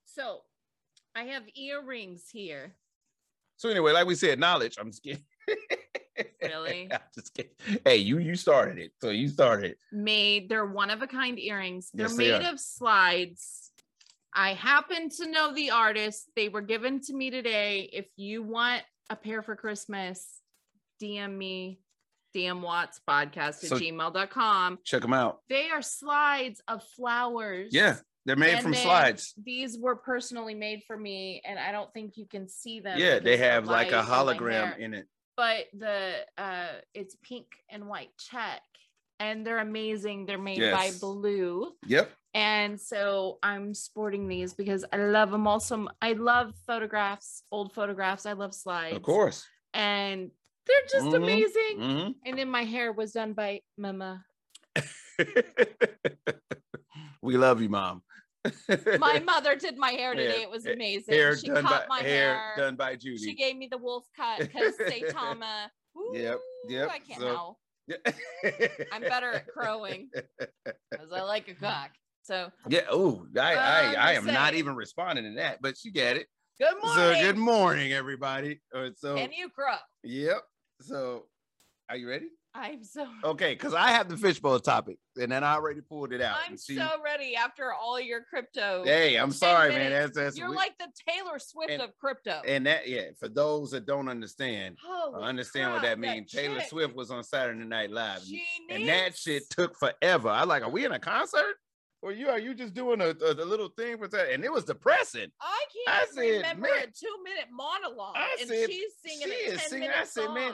So 0.05 0.43
I 1.15 1.23
have 1.25 1.43
earrings 1.55 2.25
here. 2.31 2.75
So 3.57 3.69
anyway, 3.69 3.91
like 3.91 4.07
we 4.07 4.15
said, 4.15 4.39
knowledge. 4.39 4.77
I'm 4.79 4.91
just 4.91 5.03
kidding. 5.03 5.23
Really? 6.41 6.87
I'm 6.91 6.99
just 7.15 7.33
kidding. 7.33 7.51
Hey, 7.85 7.97
you 7.97 8.17
you 8.19 8.35
started 8.35 8.77
it. 8.77 8.91
So 9.01 9.09
you 9.09 9.27
started 9.27 9.71
it. 9.71 9.77
Made 9.91 10.49
they're 10.49 10.65
one 10.65 10.89
of 10.89 11.01
a 11.01 11.07
kind 11.07 11.39
earrings. 11.39 11.89
They're 11.93 12.07
Yes, 12.07 12.15
made 12.17 12.33
are. 12.43 12.51
of 12.53 12.59
slides. 12.59 13.71
I 14.33 14.53
happen 14.53 15.09
to 15.17 15.29
know 15.31 15.53
the 15.53 15.71
artist. 15.71 16.29
They 16.35 16.49
were 16.49 16.61
given 16.61 16.99
to 17.01 17.13
me 17.13 17.29
today. 17.31 17.89
If 17.93 18.07
you 18.17 18.43
want 18.43 18.81
a 19.09 19.15
pair 19.15 19.41
for 19.41 19.55
Christmas, 19.55 20.41
DM 21.01 21.35
me, 21.37 21.79
DM 22.35 22.61
Watts 22.61 22.99
podcast 23.07 23.63
at 23.63 23.69
So- 23.69 23.77
gmail.com. 23.79 24.79
Check 24.83 25.01
them 25.01 25.13
out. 25.13 25.41
They 25.49 25.69
are 25.69 25.81
slides 25.81 26.61
of 26.67 26.83
flowers. 26.95 27.69
Yeah, 27.71 27.97
they're 28.25 28.35
made 28.35 28.53
And 28.53 28.63
from 28.63 28.71
then 28.73 28.83
slides. 28.83 29.33
These 29.43 29.77
were 29.79 29.95
personally 29.95 30.53
made 30.55 30.83
for 30.85 30.97
me, 30.97 31.41
and 31.45 31.57
I 31.59 31.71
don't 31.71 31.91
think 31.93 32.17
you 32.17 32.25
can 32.25 32.47
see 32.47 32.79
them. 32.79 32.97
Yeah, 32.99 33.19
they 33.19 33.33
of 33.33 33.39
the 33.39 33.45
have 33.45 33.67
like 33.67 33.91
a 33.91 33.97
light 33.97 34.01
and 34.01 34.09
my 34.09 34.15
hologram 34.15 34.77
in 34.77 34.93
it. 34.93 35.07
But 35.37 35.65
the 35.73 36.11
uh, 36.37 36.67
it's 36.93 37.15
pink 37.23 37.47
and 37.69 37.87
white 37.87 38.11
check, 38.19 38.61
and 39.19 39.45
they're 39.45 39.59
amazing. 39.59 40.25
They're 40.25 40.37
made 40.37 40.59
by 40.71 40.91
Blue, 40.99 41.71
Yep. 41.87 42.11
and 42.35 42.79
so 42.79 43.39
I'm 43.41 43.73
sporting 43.73 44.27
these 44.27 44.53
because 44.53 44.85
I 44.93 44.97
love 44.97 45.31
them. 45.31 45.47
Also, 45.47 45.87
I 46.01 46.13
love 46.13 46.53
photographs, 46.67 47.43
old 47.51 47.73
photographs. 47.73 48.25
I 48.25 48.33
love 48.33 48.53
slides, 48.53 48.95
Of 48.97 49.03
course. 49.03 49.47
and 49.73 50.29
they're 50.67 50.87
just 50.91 51.05
Mhm. 51.07 51.15
amazing. 51.15 51.77
Mhm. 51.79 52.15
And 52.25 52.37
then 52.37 52.49
my 52.49 52.63
hair 52.63 52.91
was 52.91 53.13
done 53.13 53.33
by 53.33 53.61
Mama. 53.77 54.23
we 57.21 57.37
love 57.37 57.61
you, 57.61 57.69
mom. 57.69 58.03
My 58.99 59.19
mother 59.25 59.55
did 59.55 59.77
my 59.77 59.91
hair 59.91 60.13
today. 60.15 60.41
It 60.41 60.49
was 60.49 60.65
amazing. 60.65 61.13
hair 61.13 61.37
she 61.37 61.47
done 61.47 61.63
cut 61.63 61.87
by 61.87 62.01
my 62.01 62.01
hair, 62.01 62.35
hair. 62.35 62.53
done 62.57 62.75
by 62.75 62.95
Judy. 62.95 63.17
She 63.17 63.35
gave 63.35 63.55
me 63.55 63.67
the 63.69 63.77
wolf 63.77 64.05
cut 64.15 64.39
because 64.39 64.75
Saitama. 64.77 65.67
Yep, 66.13 66.35
Ooh, 66.37 66.71
yep, 66.71 66.89
I 66.89 66.99
can't 66.99 67.19
so- 67.19 67.27
howl 67.27 67.59
I'm 68.91 69.01
better 69.01 69.31
at 69.33 69.47
crowing. 69.47 70.09
because 70.91 71.11
I 71.13 71.21
like 71.21 71.47
a 71.49 71.53
cock. 71.55 71.91
So 72.23 72.51
Yeah. 72.69 72.81
Oh, 72.89 73.25
I, 73.37 73.55
I, 73.55 74.15
I 74.15 74.19
not 74.21 74.53
even 74.53 74.75
responding 74.75 75.25
to 75.25 75.35
that, 75.41 75.61
but 75.61 75.83
you 75.83 75.91
get 75.91 76.17
it. 76.17 76.27
good 76.59 76.75
morning. 76.81 76.95
So 76.95 77.21
good 77.21 77.37
morning, 77.37 77.93
everybody. 77.93 78.61
Uh, 78.73 78.89
so 78.95 79.15
Can 79.15 79.31
you 79.33 79.49
crow? 79.49 79.75
yep. 80.03 80.41
So 80.81 81.25
are 81.89 81.97
you 81.97 82.07
ready? 82.07 82.27
I'm 82.53 82.83
so 82.83 83.07
Okay, 83.23 83.53
because 83.53 83.73
I 83.73 83.91
have 83.91 84.09
the 84.09 84.17
fishbowl 84.17 84.59
topic, 84.59 84.97
and 85.19 85.31
then 85.31 85.43
I 85.43 85.53
already 85.55 85.81
pulled 85.81 86.11
it 86.11 86.21
out. 86.21 86.35
I'm 86.45 86.51
and 86.51 86.59
so 86.59 86.87
ready 87.03 87.35
after 87.35 87.71
all 87.73 87.99
your 87.99 88.23
crypto. 88.29 88.83
Hey, 88.83 89.15
I'm 89.15 89.29
10 89.29 89.33
sorry, 89.37 89.69
man. 89.69 89.79
minutes. 89.91 90.15
That's 90.15 90.25
that's 90.25 90.37
You're 90.37 90.49
we- 90.49 90.55
like 90.57 90.77
the 90.77 90.87
Taylor 91.07 91.39
Swift 91.39 91.71
and- 91.71 91.81
of 91.81 91.97
crypto. 91.97 92.41
and 92.45 92.65
that 92.67 92.87
yeah. 92.89 93.11
For 93.19 93.29
those 93.29 93.71
that 93.71 93.85
don't 93.85 94.09
understand, 94.09 94.77
uh, 94.85 95.11
Holy 95.11 95.23
I 95.23 95.27
understand 95.29 95.71
what 95.71 95.79
crap, 95.81 95.91
that 95.93 95.99
means. 95.99 96.31
Taylor 96.31 96.59
chick, 96.59 96.69
Swift 96.69 96.95
was 96.95 97.09
on 97.09 97.23
Saturday 97.23 97.63
Night 97.63 97.89
Live, 97.91 98.17
and- 98.17 98.25
She 98.27 98.43
and 98.69 98.87
that 98.89 99.17
shit 99.17 99.49
took 99.49 99.77
forever. 99.77 100.29
I 100.29 100.43
like, 100.43 100.63
are 100.63 100.69
we 100.71 100.85
in 100.85 100.91
a 100.91 100.99
concert? 100.99 101.55
Or 102.03 102.11
you 102.11 102.29
are 102.29 102.39
you 102.39 102.55
just 102.55 102.73
doing 102.73 102.99
a, 102.99 103.09
a, 103.09 103.31
a 103.33 103.45
little 103.45 103.69
thing 103.77 103.97
for 103.99 104.07
that? 104.07 104.31
And 104.33 104.43
it 104.43 104.51
was 104.51 104.63
depressing. 104.65 105.27
I 105.39 105.63
can't 105.85 105.97
I 106.01 106.05
said, 106.13 106.21
remember 106.37 106.61
man- 106.63 106.83
a 106.83 106.85
two 106.87 107.15
minute 107.23 107.45
monologue, 107.51 108.15
I 108.17 108.37
and 108.41 108.49
said, 108.49 108.69
she's 108.71 108.91
singing 109.05 109.27
she 109.27 109.49
a 109.51 109.53
is 109.53 109.59
10 109.61 109.69
singing. 109.69 109.79
minute 109.87 109.97
I 110.01 110.05
said, 110.05 110.25
song. 110.25 110.33
man, 110.33 110.53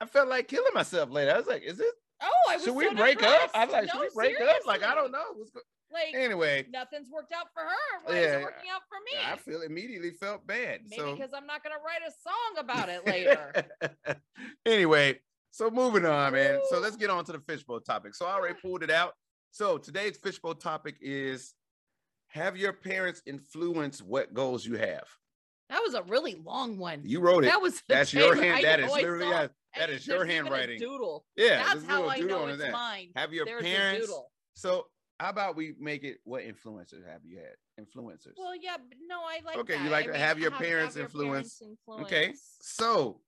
I 0.00 0.06
felt 0.06 0.28
like 0.28 0.48
killing 0.48 0.72
myself 0.74 1.10
later. 1.10 1.32
I 1.34 1.38
was 1.38 1.46
like, 1.46 1.62
is 1.62 1.78
this? 1.78 1.92
Oh, 2.22 2.28
I 2.50 2.56
was 2.56 2.64
Should 2.64 2.74
we 2.74 2.84
so 2.88 2.94
break 2.94 3.22
up? 3.22 3.50
I 3.54 3.64
was 3.64 3.72
like, 3.72 3.90
should 3.90 4.00
we 4.00 4.08
break 4.14 4.40
up? 4.40 4.66
Like, 4.66 4.82
I 4.82 4.94
don't 4.94 5.12
know. 5.12 5.24
What's 5.34 5.50
go- 5.50 5.60
Like, 5.92 6.14
anyway, 6.14 6.66
nothing's 6.70 7.08
worked 7.10 7.32
out 7.32 7.46
for 7.54 7.60
her. 7.62 8.04
Why 8.04 8.14
is 8.18 8.24
Yeah, 8.26 8.38
it 8.38 8.42
working 8.42 8.70
out 8.72 8.82
for 8.88 8.98
me? 9.04 9.20
I 9.32 9.36
feel 9.36 9.62
immediately 9.62 10.10
felt 10.10 10.46
bad. 10.46 10.80
Maybe 10.88 11.00
so 11.00 11.14
because 11.16 11.32
I'm 11.34 11.46
not 11.46 11.62
going 11.62 11.74
to 11.76 11.82
write 11.84 12.02
a 12.06 12.12
song 12.22 12.58
about 12.58 12.88
it 12.88 13.06
later. 14.06 14.20
anyway, 14.66 15.20
so 15.50 15.70
moving 15.70 16.04
on, 16.06 16.32
man. 16.32 16.60
So 16.70 16.78
let's 16.80 16.96
get 16.96 17.10
on 17.10 17.24
to 17.26 17.32
the 17.32 17.40
fishbowl 17.40 17.80
topic. 17.80 18.14
So 18.14 18.26
I 18.26 18.34
already 18.34 18.56
pulled 18.60 18.82
it 18.82 18.90
out. 18.90 19.14
So 19.50 19.78
today's 19.78 20.16
fishbowl 20.16 20.54
topic 20.54 20.96
is 21.00 21.54
have 22.28 22.56
your 22.56 22.72
parents 22.72 23.22
influence 23.26 24.02
what 24.02 24.34
goals 24.34 24.66
you 24.66 24.76
have? 24.76 25.04
That 25.70 25.80
was 25.82 25.94
a 25.94 26.02
really 26.04 26.34
long 26.44 26.78
one. 26.78 27.02
You 27.04 27.20
wrote 27.20 27.44
it. 27.44 27.48
that 27.48 27.60
was 27.60 27.82
That's 27.88 28.12
your 28.12 28.34
hand. 28.34 28.64
That 28.64 28.80
is 28.80 28.90
literally 28.92 29.24
saw 29.24 29.30
yeah, 29.30 29.42
it. 29.44 29.52
that 29.76 29.90
And 29.90 30.06
your 30.06 30.18
there's 30.18 30.30
even 30.30 30.30
a 30.30 30.34
handwriting. 30.34 30.78
Doodle. 30.80 31.24
yeah. 31.36 31.62
That's 31.62 31.84
how 31.86 32.08
I 32.08 32.18
know 32.20 32.46
it's 32.46 32.58
that. 32.58 32.72
mine. 32.72 33.08
Have 33.16 33.32
your 33.32 33.44
There's 33.46 33.62
a 33.62 33.64
parents. 33.64 34.06
doodle. 34.06 34.30
So 34.54 34.86
how 35.20 35.30
about 35.30 35.56
we 35.56 35.74
make 35.78 36.04
it 36.04 36.18
what 36.24 36.42
influencers 36.44 37.06
have 37.06 37.20
you 37.24 37.38
had? 37.38 37.54
Influencers. 37.84 38.32
Well, 38.36 38.54
yeah, 38.60 38.76
but 38.76 38.98
no, 39.08 39.20
I 39.20 39.40
like 39.44 39.58
Okay, 39.58 39.74
that. 39.74 39.84
you 39.84 39.90
like 39.90 40.08
I 40.08 40.12
to 40.12 40.18
have 40.18 40.38
your 40.38 40.50
have- 40.50 40.60
parents 40.60 40.96
your 40.96 41.04
influence. 41.04 41.58
parents 41.58 41.80
okay. 42.12 42.32
So 42.60 43.20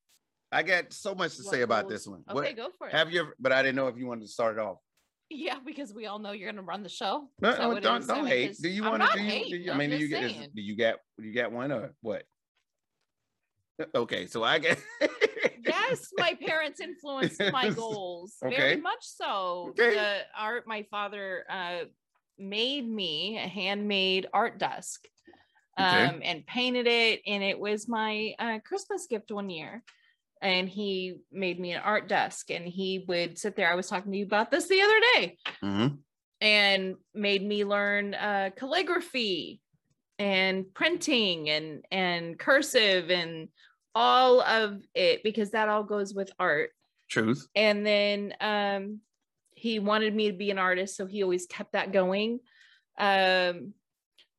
I 0.53 0.63
got 0.63 0.93
so 0.93 1.15
much 1.15 1.37
to 1.37 1.43
What 1.45 1.53
say 1.55 1.61
about 1.63 1.89
this 1.89 2.07
one. 2.07 2.25
Okay, 2.29 2.35
What 2.35 2.57
go 2.57 2.69
for 2.77 2.89
it. 2.89 2.93
have 2.95 3.11
your, 3.13 3.35
but 3.39 3.53
I 3.53 3.63
didn't 3.63 3.77
know 3.77 3.87
if 3.89 3.97
you 3.97 4.07
wanted 4.07 4.23
to 4.23 4.29
start 4.29 4.57
it 4.57 4.61
off. 4.61 4.79
Yeah, 5.31 5.59
because 5.65 5.95
we 5.95 6.07
all 6.07 6.19
know 6.19 6.33
you're 6.33 6.51
gonna 6.51 6.63
run 6.63 6.83
the 6.83 6.89
show. 6.89 7.29
No, 7.41 7.51
no, 7.57 7.81
don't 7.81 8.07
don't 8.07 8.25
mean, 8.25 8.53
Do 8.61 8.69
you 8.69 8.83
want 8.83 9.03
to? 9.03 9.09
Do 9.17 9.23
you, 9.23 9.45
do 9.51 9.57
you? 9.57 9.73
I 9.73 9.77
mean, 9.77 9.91
do 9.91 9.97
you 9.97 10.09
get? 10.09 10.25
is- 10.25 10.49
Do 10.55 10.61
you 10.61 10.77
got? 10.77 10.97
Do 11.19 11.27
you 11.27 11.35
got 11.35 11.53
one 11.53 11.71
or 11.73 11.95
what? 12.01 12.25
Okay, 13.95 14.27
so 14.27 14.43
I 14.45 14.59
get. 14.59 14.79
yes, 15.67 16.11
my 16.19 16.35
parents 16.45 16.81
influenced 16.81 17.41
my 17.53 17.71
goals 17.71 18.35
Okay. 18.45 18.57
very 18.57 18.77
much 18.81 19.03
so. 19.03 19.69
Okay. 19.71 19.95
The 19.95 20.19
art 20.37 20.67
my 20.67 20.83
father 20.91 21.45
uh, 21.49 21.85
made 22.39 22.87
me 22.87 23.39
a 23.39 23.47
handmade 23.49 24.27
art 24.35 24.59
desk 24.59 25.07
Okay. 25.79 26.05
um, 26.05 26.21
and 26.23 26.45
painted 26.47 26.87
it, 26.87 27.23
and 27.27 27.43
it 27.43 27.59
was 27.59 27.89
my 27.89 28.35
uh, 28.39 28.59
Christmas 28.67 29.07
gift 29.07 29.31
one 29.31 29.49
year. 29.49 29.83
And 30.43 30.69
he 30.69 31.17
made 31.31 31.61
me 31.61 31.73
an 31.73 31.83
art 31.83 32.09
desk, 32.09 32.51
and 32.51 32.67
he 32.67 33.05
would 33.09 33.39
sit 33.39 33.57
there. 33.57 33.71
I 33.71 33.75
was 33.75 33.89
talking 33.89 34.11
to 34.13 34.19
you 34.19 34.25
about 34.25 34.51
this 34.51 34.69
the 34.69 34.81
other 34.81 35.01
day, 35.15 35.39
Mhm. 35.63 35.99
and 36.41 36.97
made 37.15 37.43
me 37.43 37.65
learn 37.65 38.15
uh, 38.15 38.51
calligraphy 38.57 39.61
and 40.19 40.73
printing 40.75 41.49
and 41.51 41.85
and 41.91 42.39
cursive 42.39 43.11
and 43.11 43.49
all 43.95 44.41
of 44.41 44.83
it 44.95 45.23
because 45.23 45.51
that 45.51 45.69
all 45.69 45.83
goes 45.83 46.15
with 46.15 46.31
art 46.39 46.71
Truth. 47.09 47.49
and 47.57 47.85
then 47.85 48.35
um 48.41 49.01
he 49.55 49.79
wanted 49.79 50.15
me 50.15 50.31
to 50.31 50.37
be 50.37 50.51
an 50.51 50.59
artist 50.59 50.97
so 50.97 51.07
he 51.07 51.23
always 51.23 51.47
kept 51.47 51.73
that 51.73 51.91
going 51.93 52.39
um 52.99 53.73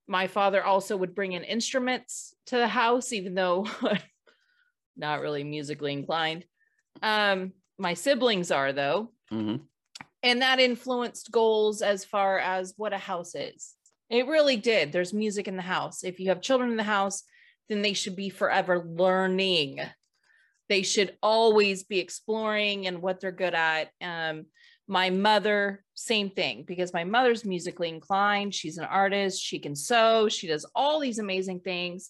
my 0.07 0.27
father 0.27 0.63
also 0.63 0.95
would 0.97 1.15
bring 1.15 1.33
in 1.33 1.43
instruments 1.43 2.33
to 2.45 2.57
the 2.57 2.67
house 2.67 3.11
even 3.11 3.33
though 3.33 3.67
not 4.97 5.21
really 5.21 5.43
musically 5.43 5.93
inclined. 5.93 6.45
Um 7.01 7.53
my 7.77 7.93
siblings 7.93 8.51
are 8.51 8.73
though. 8.73 9.11
Hmm 9.29 9.57
and 10.23 10.43
that 10.43 10.59
influenced 10.59 11.31
goals 11.31 11.81
as 11.81 12.05
far 12.05 12.37
as 12.37 12.75
what 12.77 12.93
a 12.93 12.97
house 12.97 13.33
is. 13.33 13.73
It 14.07 14.27
really 14.27 14.55
did. 14.55 14.91
There's 14.91 15.13
music 15.13 15.47
in 15.47 15.55
the 15.55 15.63
house. 15.63 16.03
If 16.03 16.19
you 16.19 16.29
have 16.29 16.41
children 16.41 16.69
in 16.69 16.77
the 16.77 16.83
house 16.83 17.23
then 17.71 17.81
they 17.81 17.93
should 17.93 18.17
be 18.17 18.29
forever 18.29 18.85
learning. 18.85 19.79
They 20.67 20.83
should 20.83 21.15
always 21.23 21.83
be 21.83 21.99
exploring 21.99 22.85
and 22.85 23.01
what 23.01 23.21
they're 23.21 23.31
good 23.31 23.53
at. 23.53 23.89
Um, 24.01 24.47
my 24.89 25.09
mother 25.09 25.85
same 25.93 26.31
thing 26.31 26.65
because 26.67 26.93
my 26.93 27.05
mother's 27.05 27.45
musically 27.45 27.87
inclined. 27.87 28.53
She's 28.53 28.77
an 28.77 28.83
artist. 28.83 29.41
She 29.41 29.57
can 29.57 29.73
sew. 29.73 30.27
She 30.27 30.47
does 30.47 30.65
all 30.75 30.99
these 30.99 31.19
amazing 31.19 31.61
things. 31.61 32.09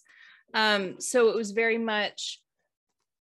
Um, 0.52 1.00
so 1.00 1.28
it 1.28 1.36
was 1.36 1.52
very 1.52 1.78
much 1.78 2.40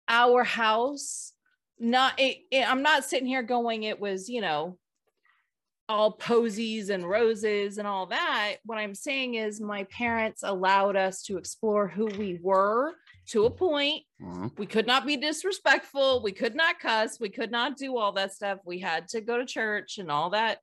our 0.08 0.44
house 0.44 1.32
not 1.78 2.18
it, 2.18 2.38
it- 2.50 2.68
i'm 2.70 2.82
not 2.82 3.04
sitting 3.04 3.26
here 3.26 3.42
going 3.42 3.82
it 3.82 3.98
was 3.98 4.28
you 4.28 4.40
know 4.40 4.78
all 5.86 6.12
posies 6.12 6.88
and 6.88 7.04
roses 7.04 7.76
and 7.76 7.86
all 7.86 8.06
that. 8.06 8.54
What 8.64 8.78
i'm 8.78 8.94
saying 8.94 9.34
is 9.34 9.60
my 9.60 9.84
parents 9.84 10.42
allowed 10.42 10.96
us 10.96 11.22
to 11.24 11.36
explore 11.36 11.86
who 11.88 12.06
we 12.06 12.38
were 12.42 12.94
to 13.28 13.44
a 13.44 13.50
point. 13.50 14.02
Hmm 14.20 14.46
we 14.56 14.66
could 14.66 14.86
not 14.86 15.04
be 15.06 15.16
disrespectful. 15.16 16.22
We 16.22 16.32
could 16.32 16.54
not 16.54 16.78
cuss. 16.78 17.18
We 17.20 17.28
could 17.28 17.50
not 17.50 17.76
do 17.76 17.96
all 17.98 18.12
that 18.12 18.32
stuff. 18.32 18.60
We 18.64 18.78
had 18.78 19.08
to 19.08 19.20
go 19.20 19.36
to 19.36 19.44
church 19.44 19.98
and 19.98 20.10
all 20.10 20.30
that. 20.30 20.58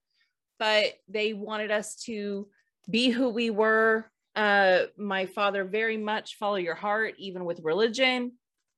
But 0.58 0.94
they 1.08 1.34
wanted 1.34 1.70
us 1.72 1.96
to 2.06 2.48
be 2.90 3.10
who 3.10 3.30
we 3.30 3.50
were. 3.52 4.10
Uh 4.36 4.84
my 4.98 5.26
father 5.28 5.66
very 5.66 5.98
much 5.98 6.38
follow 6.38 6.56
your 6.56 6.76
heart 6.76 7.14
even 7.20 7.46
with 7.46 7.60
religion 7.64 8.32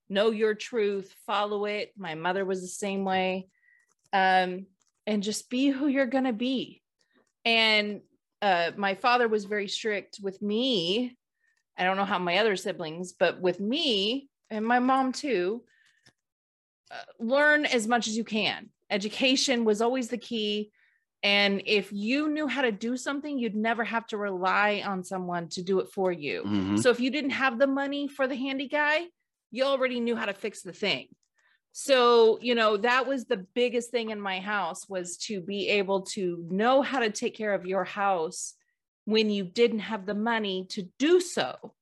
know 0.10 0.32
your 0.32 0.54
truth 0.54 1.14
follow 1.26 1.66
it. 1.66 1.94
My 1.98 2.16
mother 2.16 2.46
was 2.46 2.62
the 2.62 2.68
same 2.68 3.04
way. 3.06 3.48
Um 4.12 4.68
and 5.06 5.24
just 5.24 5.50
be 5.50 5.68
who 5.68 5.88
you're 5.88 6.06
going 6.06 6.24
to 6.24 6.34
be. 6.34 6.82
And 7.44 8.02
uh 8.42 8.72
my 8.78 8.96
father 8.96 9.28
was 9.28 9.46
very 9.46 9.68
strict 9.68 10.20
with 10.22 10.42
me. 10.42 11.18
I 11.78 11.84
don't 11.84 11.98
know 11.98 12.06
how 12.06 12.20
my 12.20 12.38
other 12.38 12.56
siblings 12.56 13.14
but 13.14 13.42
with 13.42 13.60
me 13.60 14.30
and 14.50 14.66
my 14.66 14.80
mom 14.80 15.12
too 15.12 15.64
uh, 16.92 16.96
learn 17.20 17.66
as 17.66 17.88
much 17.88 18.08
as 18.08 18.16
you 18.16 18.24
can. 18.24 18.70
Education 18.92 19.66
was 19.66 19.82
always 19.82 20.10
the 20.10 20.18
key. 20.18 20.72
And 21.24 21.64
if 21.66 21.92
you 21.92 22.28
knew 22.28 22.48
how 22.48 22.62
to 22.62 22.72
do 22.72 22.98
something 22.98 23.40
you'd 23.40 23.56
never 23.56 23.84
have 23.84 24.06
to 24.08 24.18
rely 24.18 24.84
on 24.86 25.04
someone 25.04 25.48
to 25.50 25.64
do 25.64 25.80
it 25.80 25.90
for 25.90 26.12
you. 26.12 26.44
Hmm 26.44 26.78
so 26.78 26.92
if 26.92 27.00
you 27.00 27.10
didn't 27.10 27.32
have 27.32 27.58
the 27.58 27.68
money 27.68 28.08
for 28.08 28.28
the 28.28 28.36
handy 28.36 28.68
guy, 28.68 29.08
you 29.54 29.64
already 29.64 30.00
knew 30.00 30.16
how 30.16 30.26
to 30.26 30.34
fix 30.34 30.64
the 30.64 30.74
thing. 30.74 31.08
So, 31.74 32.40
you 32.42 32.56
know, 32.56 32.76
that 32.78 33.08
was 33.08 33.26
the 33.26 33.46
biggest 33.54 33.92
thing 33.92 34.10
in 34.10 34.20
my 34.20 34.40
house 34.40 34.90
was 34.90 35.16
to 35.28 35.42
be 35.42 35.70
able 35.70 36.02
to 36.18 36.46
know 36.50 36.82
how 36.82 37.00
to 37.00 37.12
take 37.12 37.36
care 37.36 37.54
of 37.54 37.66
your 37.66 37.84
house 37.84 38.56
when 39.06 39.30
you 39.30 39.44
didn't 39.44 39.80
have 39.80 40.06
the 40.06 40.16
money 40.16 40.66
to 40.72 40.90
do 40.98 41.22
so 41.22 41.74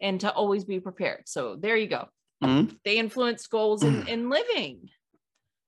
and 0.00 0.20
to 0.20 0.30
always 0.30 0.64
be 0.64 0.78
prepared. 0.78 1.22
So 1.26 1.56
there 1.56 1.76
you 1.76 1.86
go. 1.86 2.08
Mhm. 2.42 2.78
They 2.84 2.98
influence 2.98 3.46
goals 3.46 3.82
in, 3.82 4.06
in 4.06 4.28
living. 4.28 4.90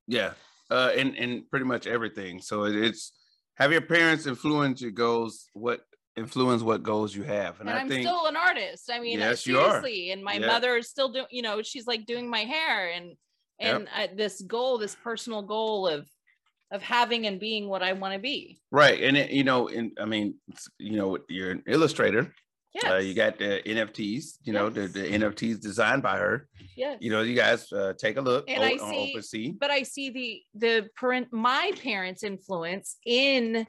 Yeah, 0.07 0.33
uh, 0.71 0.93
and 0.95 1.17
and 1.17 1.50
pretty 1.50 1.64
much 1.64 1.87
everything. 1.87 2.40
So 2.40 2.64
it, 2.64 2.76
it's 2.76 3.12
have 3.55 3.73
your 3.73 3.81
parents 3.81 4.26
influence 4.26 4.83
your 4.83 4.90
goals. 4.90 5.49
What 5.55 5.81
influence 6.17 6.62
what 6.62 6.83
goals 6.83 7.15
you 7.15 7.23
have, 7.23 7.61
and, 7.61 7.69
And, 7.69 7.79
I 7.79 7.83
I'm 7.83 7.88
think 7.88 8.03
still 8.03 8.27
an 8.27 8.37
artist. 8.37 8.91
I 8.91 8.99
mean, 9.00 9.19
Yes, 9.21 9.47
you 9.47 9.59
are. 9.59 9.81
seriously. 9.81 10.11
And 10.11 10.23
my 10.25 10.35
Yeah. 10.35 10.47
mother 10.47 10.77
is 10.77 10.88
still 10.88 11.11
doing, 11.12 11.27
you 11.31 11.43
know, 11.43 11.62
she's 11.62 11.87
like 11.87 12.07
doing 12.07 12.29
my 12.29 12.41
hair 12.41 12.91
and 12.91 13.17
Yep. 13.61 13.77
and 13.77 13.88
uh, 13.95 14.15
this 14.15 14.41
goal, 14.43 14.79
this 14.79 14.95
personal 14.97 15.43
goal 15.43 15.87
of 15.88 16.09
of 16.71 16.83
having 16.83 17.27
and 17.27 17.41
being 17.41 17.67
what 17.67 17.83
I 17.83 17.95
want 17.95 18.12
to 18.12 18.19
be. 18.21 18.61
right. 18.71 19.03
And 19.03 19.17
it, 19.17 19.31
you 19.31 19.43
know, 19.43 19.69
and 19.69 19.97
I 19.99 20.05
mean, 20.05 20.35
you 20.79 20.97
know, 20.99 21.17
you're 21.29 21.50
an 21.50 21.62
illustrator. 21.67 22.35
Yeah. 22.75 22.93
Uh, 22.93 22.99
you 22.99 23.15
got 23.15 23.38
the 23.38 23.62
NFTs. 23.65 24.37
You 24.43 24.53
know, 24.53 24.69
the, 24.69 24.83
Yes. 24.83 24.93
the 24.93 25.07
NFTs 25.15 25.61
designed 25.61 26.03
by 26.03 26.19
her. 26.19 26.47
yes. 26.77 26.99
You 27.00 27.11
know, 27.11 27.23
you 27.23 27.35
guys 27.35 27.73
uh, 27.73 27.95
take 27.99 28.19
a 28.19 28.21
look 28.21 28.45
And 28.50 28.62
o- 28.62 28.67
I 28.67 28.73
on 28.73 28.91
see- 28.93 29.15
OpenSea. 29.17 29.59
but 29.59 29.71
I 29.71 29.83
see 29.83 30.11
the 30.11 30.43
the 30.55 30.88
parent 31.00 31.33
my 31.33 31.73
parents' 31.83 32.23
influence 32.23 32.99
in 33.07 33.67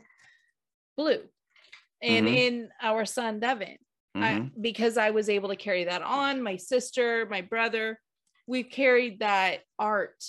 Blue 0.97 1.21
and 2.01 2.27
Mhm. 2.27 2.33
in 2.33 2.69
our 2.81 3.05
son 3.05 3.39
Devin. 3.39 3.77
I, 4.15 4.33
Mhm. 4.33 4.51
because 4.61 4.97
I 4.97 5.11
was 5.11 5.29
able 5.29 5.49
to 5.49 5.55
carry 5.55 5.85
that 5.85 6.01
on. 6.01 6.41
My 6.41 6.57
sister, 6.57 7.25
my 7.27 7.41
brother, 7.41 8.01
we've 8.47 8.69
carried 8.69 9.19
that 9.19 9.61
art 9.77 10.23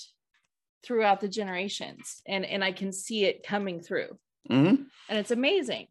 throughout 0.84 1.20
the 1.20 1.28
generations, 1.28 2.22
and 2.26 2.44
and 2.44 2.62
I 2.62 2.72
can 2.72 2.92
see 2.92 3.24
it 3.24 3.42
coming 3.42 3.80
through, 3.80 4.18
Mhm. 4.50 4.86
and 5.08 5.18
it's 5.18 5.30
amazing. 5.30 5.88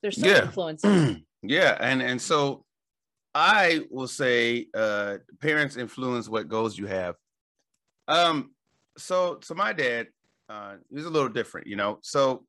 There's 0.00 0.16
so 0.16 0.26
Yeah. 0.26 0.44
influences. 0.46 1.16
yeah, 1.42 1.76
and 1.80 2.00
and 2.00 2.20
so 2.22 2.64
I 3.34 3.86
will 3.90 4.08
say, 4.08 4.68
uh, 4.74 5.18
parents 5.40 5.76
influence 5.76 6.28
what 6.28 6.48
goals 6.48 6.78
you 6.78 6.86
have. 6.86 7.16
Um, 8.08 8.54
so 8.96 9.40
so 9.42 9.54
my 9.54 9.72
dad, 9.72 10.08
uh, 10.48 10.76
he 10.88 10.96
was 10.96 11.06
a 11.06 11.10
little 11.10 11.28
different, 11.28 11.66
you 11.66 11.76
know. 11.76 11.98
So 12.02 12.46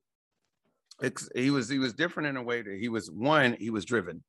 he 1.34 1.50
was 1.50 1.68
he 1.68 1.78
was 1.78 1.92
different 1.92 2.28
in 2.28 2.36
a 2.36 2.42
way 2.42 2.62
that 2.62 2.78
he 2.78 2.88
was 2.88 3.10
one, 3.10 3.56
he 3.58 3.70
was 3.70 3.84
driven. 3.84 4.22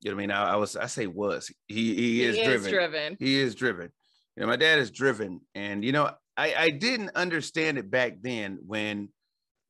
You 0.00 0.10
know 0.10 0.16
what 0.16 0.22
I 0.22 0.26
mean? 0.26 0.30
I, 0.30 0.52
I 0.52 0.56
was 0.56 0.76
I 0.76 0.86
say 0.86 1.06
was 1.06 1.50
he 1.66 1.94
he 1.94 2.24
is 2.24 2.36
driven. 2.36 2.70
driven. 2.70 3.16
He 3.18 3.38
is 3.38 3.54
driven. 3.54 3.90
You 4.36 4.42
know, 4.42 4.46
my 4.46 4.56
dad 4.56 4.78
is 4.78 4.90
driven, 4.90 5.40
and 5.54 5.84
you 5.84 5.92
know, 5.92 6.10
I 6.36 6.54
I 6.54 6.70
didn't 6.70 7.10
understand 7.14 7.78
it 7.78 7.90
back 7.90 8.14
then 8.22 8.58
when 8.66 9.10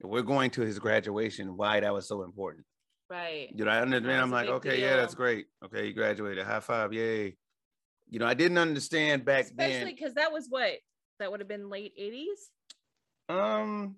we're 0.02 0.22
going 0.22 0.50
to 0.50 0.62
his 0.62 0.78
graduation 0.78 1.56
why 1.56 1.80
that 1.80 1.92
was 1.92 2.08
so 2.08 2.22
important. 2.22 2.64
Right. 3.08 3.50
You 3.54 3.66
know, 3.66 3.70
i 3.70 3.80
understand 3.80 4.20
i'm 4.22 4.30
like, 4.30 4.48
okay, 4.48 4.80
yeah, 4.80 4.96
that's 4.96 5.14
great. 5.14 5.46
Okay, 5.64 5.86
you 5.86 5.92
graduated. 5.92 6.46
High 6.46 6.60
five, 6.60 6.92
yay. 6.92 7.36
You 8.08 8.18
know, 8.18 8.26
I 8.26 8.34
didn't 8.34 8.58
understand 8.58 9.24
back 9.24 9.46
then 9.54 9.70
Especially 9.70 9.94
because 9.94 10.14
that 10.14 10.32
was 10.32 10.46
what 10.48 10.72
that 11.18 11.30
would 11.30 11.40
have 11.40 11.48
been 11.48 11.68
late 11.68 11.92
80s. 11.98 13.34
Um, 13.34 13.96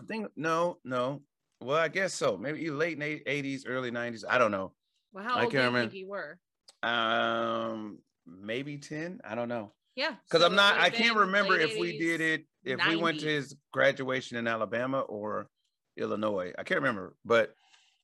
I 0.00 0.04
think 0.04 0.28
no, 0.36 0.78
no. 0.84 1.22
Well, 1.60 1.76
I 1.76 1.88
guess 1.88 2.14
so. 2.14 2.36
Maybe 2.36 2.70
late 2.70 2.98
80s, 2.98 3.62
early 3.66 3.90
90s. 3.90 4.24
I 4.28 4.38
don't 4.38 4.52
know. 4.52 4.72
Well, 5.12 5.24
how 5.24 5.34
I 5.36 5.42
old 5.42 5.50
do 5.50 5.56
you 5.56 5.62
can't 5.62 5.74
think 5.74 5.92
remember. 5.92 5.96
you 5.96 6.08
were? 6.08 6.38
Um, 6.82 7.98
maybe 8.26 8.78
10. 8.78 9.20
I 9.24 9.34
don't 9.34 9.48
know. 9.48 9.72
Yeah. 9.96 10.14
Because 10.28 10.42
so 10.42 10.46
I'm 10.46 10.54
not. 10.54 10.78
I 10.78 10.90
can't 10.90 11.16
remember 11.16 11.58
if 11.58 11.76
we 11.78 11.98
did 11.98 12.20
it. 12.20 12.46
If 12.64 12.86
we 12.86 12.96
went 12.96 13.20
to 13.20 13.26
his 13.26 13.56
graduation 13.72 14.36
in 14.36 14.46
Alabama 14.46 15.00
or 15.00 15.48
Illinois. 15.96 16.52
I 16.56 16.62
can't 16.62 16.80
remember. 16.80 17.16
But 17.24 17.52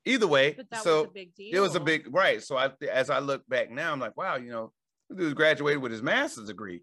either 0.05 0.27
way, 0.27 0.53
But 0.53 0.71
that 0.71 0.83
so 0.83 1.03
was 1.03 1.11
a 1.11 1.13
big 1.13 1.35
deal. 1.35 1.57
it 1.57 1.61
was 1.61 1.75
a 1.77 1.81
big 1.81 2.13
right. 2.13 2.43
So 2.43 2.57
I, 2.57 2.71
as 2.91 3.11
I 3.11 3.21
look 3.21 3.47
back 3.49 3.71
now, 3.71 3.93
I'm 3.93 4.01
like, 4.01 4.17
wow, 4.17 4.37
you 4.37 4.51
know, 4.51 4.73
dude 5.15 5.37
graduated 5.37 5.81
with 5.83 5.93
his 5.93 6.03
master's 6.03 6.47
degree. 6.49 6.83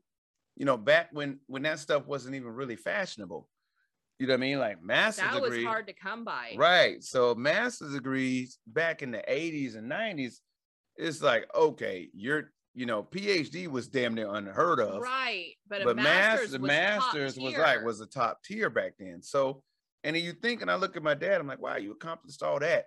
You 0.56 0.66
know, 0.66 0.78
back 0.78 1.10
when 1.12 1.40
when 1.48 1.64
that 1.64 1.80
stuff 1.80 2.06
wasn't 2.06 2.36
even 2.36 2.50
really 2.50 2.76
fashionable. 2.76 3.48
You 4.22 4.28
know 4.28 4.34
what 4.34 4.38
I 4.38 4.42
mean? 4.42 4.60
Like 4.60 4.84
master's 4.84 5.34
degree. 5.34 5.50
That 5.50 5.56
was 5.56 5.66
hard 5.66 5.88
to 5.88 5.94
come 5.94 6.24
by. 6.24 6.54
right? 6.56 7.04
So 7.04 7.34
master's 7.34 7.94
degrees 7.94 8.60
back 8.68 9.02
in 9.02 9.10
the 9.10 9.24
80s 9.28 9.76
and 9.76 9.92
90s, 9.92 10.36
it's 10.96 11.24
like, 11.24 11.50
okay, 11.56 12.08
you're 12.14 12.52
you 12.76 12.86
know, 12.86 13.02
PhD 13.02 13.68
was 13.68 13.88
damn 13.88 14.14
near 14.14 14.32
unheard 14.32 14.80
of. 14.80 15.02
right. 15.02 15.54
But, 15.68 15.82
a 15.82 15.86
but 15.86 15.96
master's, 15.96 16.52
master, 16.52 16.60
was 16.60 16.68
masters 16.68 17.40
was 17.40 17.58
like 17.58 17.84
was 17.84 18.00
a 18.00 18.06
top 18.06 18.44
tier 18.44 18.70
back 18.70 18.94
then. 19.00 19.24
So, 19.24 19.64
and 20.04 20.16
then 20.16 20.24
you 20.24 20.34
think, 20.34 20.62
and 20.62 20.70
I 20.70 20.76
look 20.76 20.96
at 20.96 21.02
my 21.02 21.16
dad, 21.16 21.42
I'm 21.42 21.48
like, 21.48 21.60
wow, 21.60 21.78
you 21.78 21.92
accomplished 21.92 22.44
all 22.44 22.60
that. 22.60 22.86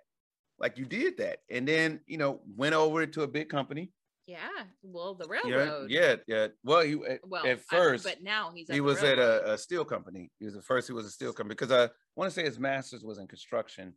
Like 0.57 0.77
you 0.77 0.85
did 0.85 1.17
that, 1.17 1.39
and 1.51 1.67
then 1.67 1.99
you 2.07 2.17
know 2.17 2.39
went 2.55 2.75
over 2.75 3.05
to 3.05 3.23
a 3.23 3.27
big 3.27 3.49
company. 3.49 3.91
Yeah. 4.27 4.47
Well, 4.83 5.13
the 5.15 5.27
Yeah, 5.45 5.55
railroad. 5.55 5.89
yeah, 5.91 6.15
yeah. 6.27 6.47
Well, 6.63 6.81
he 6.81 6.93
eh, 7.07 7.17
Well, 7.23 7.45
at 7.45 7.51
I- 7.57 7.75
first 7.75 8.03
but 8.03 8.23
now 8.23 8.51
he's 8.53 8.69
at 8.69 8.73
he 8.73 8.79
the 8.79 8.83
was 8.83 9.03
at 9.03 9.19
a, 9.19 9.53
a 9.53 9.57
steel 9.57 9.85
company. 9.85 10.31
He 10.39 10.45
was 10.45 10.55
at 10.55 10.63
first 10.63 10.87
he 10.87 10.93
was 10.93 11.05
a 11.05 11.11
steel 11.11 11.33
company 11.33 11.55
because 11.55 11.71
I 11.71 11.89
want 12.15 12.31
to 12.31 12.35
say 12.35 12.43
his 12.43 12.59
master's 12.59 13.03
was 13.03 13.17
in 13.19 13.27
construction. 13.27 13.93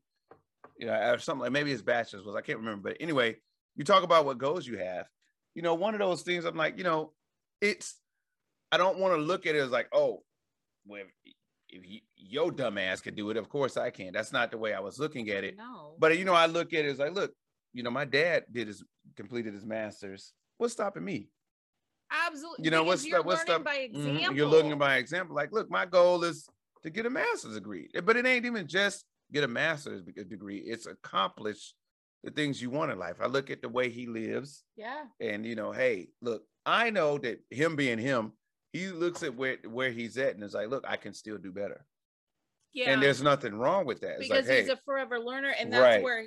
You 0.79 0.87
know, 0.87 0.95
or 0.95 1.19
something 1.19 1.43
like 1.43 1.53
maybe 1.53 1.71
his 1.71 1.83
bachelor's 1.83 2.25
was. 2.25 2.37
I 2.37 2.41
can't 2.41 2.59
remember. 2.59 2.91
But 2.91 2.99
anyway, 3.01 3.37
you 3.75 3.85
talk 3.85 4.05
about 4.05 4.25
what 4.25 4.39
goals 4.39 4.65
you 4.67 4.79
have. 4.79 5.07
You 5.55 5.63
know, 5.63 5.75
one 5.75 5.95
of 5.95 6.01
those 6.01 6.23
things. 6.23 6.45
I'm 6.45 6.57
like, 6.57 6.79
you 6.79 6.85
know, 6.85 7.13
it's. 7.61 7.97
I 8.71 8.77
don't 8.77 8.99
want 8.99 9.15
to 9.15 9.21
look 9.21 9.47
at 9.47 9.55
it 9.57 9.61
as 9.61 9.71
like, 9.71 9.89
oh, 9.93 10.23
well, 10.87 11.01
if, 11.25 11.35
if 11.71 11.91
you, 11.91 12.01
your 12.17 12.53
dumb 12.53 12.79
ass 12.79 13.01
could 13.01 13.17
do 13.17 13.31
it, 13.31 13.37
of 13.37 13.49
course 13.49 13.77
I 13.77 13.91
can. 13.91 14.13
That's 14.13 14.33
not 14.33 14.51
the 14.53 14.59
way 14.59 14.73
I 14.75 14.81
was 14.81 14.99
looking 15.01 15.31
at 15.31 15.43
it. 15.43 15.57
No. 15.57 15.97
But 15.99 16.17
you 16.19 16.25
know, 16.25 16.35
I 16.35 16.47
look 16.47 16.73
at 16.75 16.85
it 16.85 16.89
as 16.91 16.99
like, 16.99 17.15
look, 17.15 17.33
you 17.73 17.83
know, 17.83 17.91
my 17.91 18.05
dad 18.05 18.45
did 18.53 18.69
his 18.69 18.85
completed 19.19 19.53
his 19.53 19.67
master's. 19.67 20.33
What's 20.57 20.73
stopping 20.73 21.05
me? 21.05 21.29
absolutely. 22.11 22.65
you 22.65 22.71
know 22.71 22.83
what's 22.83 23.05
you're 23.05 23.19
the, 23.19 23.27
what's 23.27 23.47
learning 23.47 23.65
the 23.65 23.65
by 23.65 23.91
Mhm, 23.95 24.35
you're 24.35 24.47
looking 24.47 24.79
by 24.79 24.97
example 24.97 25.37
like 25.37 25.53
look 25.53 25.71
my 25.71 25.85
goal 25.85 26.25
is 26.25 26.49
to 26.83 26.89
get 26.89 27.05
a 27.05 27.11
master's 27.11 27.53
degree 27.55 27.87
but 28.03 28.17
it 28.17 28.25
ain't 28.25 28.47
even 28.47 28.67
just 28.67 29.05
get 29.31 29.45
a 29.45 29.49
master's 29.49 30.01
degree 30.03 30.57
it's 30.57 30.87
accomplish 30.87 31.75
the 32.25 32.31
things 32.31 32.63
you 32.63 32.71
want 32.71 32.91
in 32.91 32.99
life 32.99 33.17
i 33.21 33.27
look 33.27 33.51
at 33.51 33.61
the 33.61 33.69
way 33.69 33.91
he 33.91 34.07
lives 34.07 34.65
Yeah. 34.75 35.05
and 35.21 35.45
you 35.45 35.55
know 35.55 35.71
hey 35.71 36.09
look 36.23 36.45
i 36.65 36.89
know 36.89 37.19
that 37.19 37.41
him 37.51 37.77
being 37.77 37.99
him 37.99 38.33
he 38.73 38.89
looks 38.89 39.23
at 39.23 39.35
where 39.37 39.59
where 39.69 39.91
he's 39.91 40.17
at 40.17 40.35
and 40.35 40.43
is 40.43 40.55
like 40.55 40.71
look 40.71 40.87
i 40.89 40.97
can 40.97 41.13
still 41.13 41.37
do 41.37 41.53
better 41.53 41.85
Yeah. 42.73 42.93
and 42.93 43.03
there's 43.03 43.23
nothing 43.23 43.55
wrong 43.55 43.85
with 43.85 44.01
that 44.01 44.13
it's 44.21 44.29
because 44.31 44.47
like 44.47 44.55
hey 44.57 44.63
he's 44.63 44.71
a 44.71 44.79
forever 44.87 45.19
learner 45.21 45.51
and 45.61 45.71
that's 45.71 45.83
Right. 45.97 46.03
where 46.03 46.25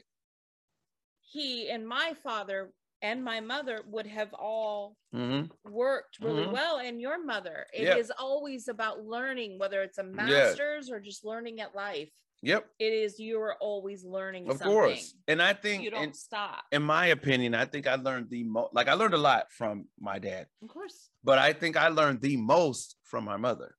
he 1.21 1.69
and 1.71 1.87
my 1.87 2.13
father 2.21 2.71
and 3.01 3.23
my 3.23 3.39
mother 3.39 3.81
would 3.87 4.07
have 4.07 4.33
all 4.33 4.95
mhm, 5.13 5.49
worked 5.65 6.19
really 6.19 6.45
Mhm. 6.47 6.53
well 6.53 6.79
and 6.79 6.99
your 7.01 7.23
mother 7.23 7.65
It 7.73 7.87
is 7.97 8.09
Yep. 8.09 8.17
always 8.19 8.67
about 8.67 9.03
learning 9.03 9.59
whether 9.59 9.81
it's 9.83 9.97
a 9.97 10.03
Yeah. 10.03 10.15
master's 10.15 10.89
or 10.89 10.99
just 10.99 11.23
learning 11.23 11.61
at 11.61 11.75
life 11.75 12.11
yep 12.41 12.67
it 12.79 12.93
is 12.93 13.19
you're 13.19 13.55
always 13.61 14.03
learning 14.03 14.49
of 14.49 14.57
something 14.57 14.73
course 14.73 15.15
and 15.27 15.41
i 15.41 15.53
think 15.53 15.83
you 15.83 15.91
don't 15.91 16.07
in, 16.07 16.13
stop 16.13 16.63
in 16.71 16.81
my 16.81 17.07
opinion 17.07 17.53
i 17.53 17.65
think 17.65 17.85
i 17.85 17.95
learned 17.95 18.29
the 18.29 18.43
most 18.43 18.73
like 18.73 18.87
i 18.87 18.93
learned 18.93 19.13
a 19.13 19.17
lot 19.17 19.51
from 19.51 19.87
my 19.99 20.17
dad 20.17 20.47
of 20.63 20.67
course 20.69 21.11
but 21.23 21.37
I 21.37 21.53
think 21.53 21.77
I 21.77 21.89
learned 21.89 22.21
the 22.21 22.35
most 22.37 22.95
from 23.03 23.25
my 23.25 23.37
mother. 23.37 23.75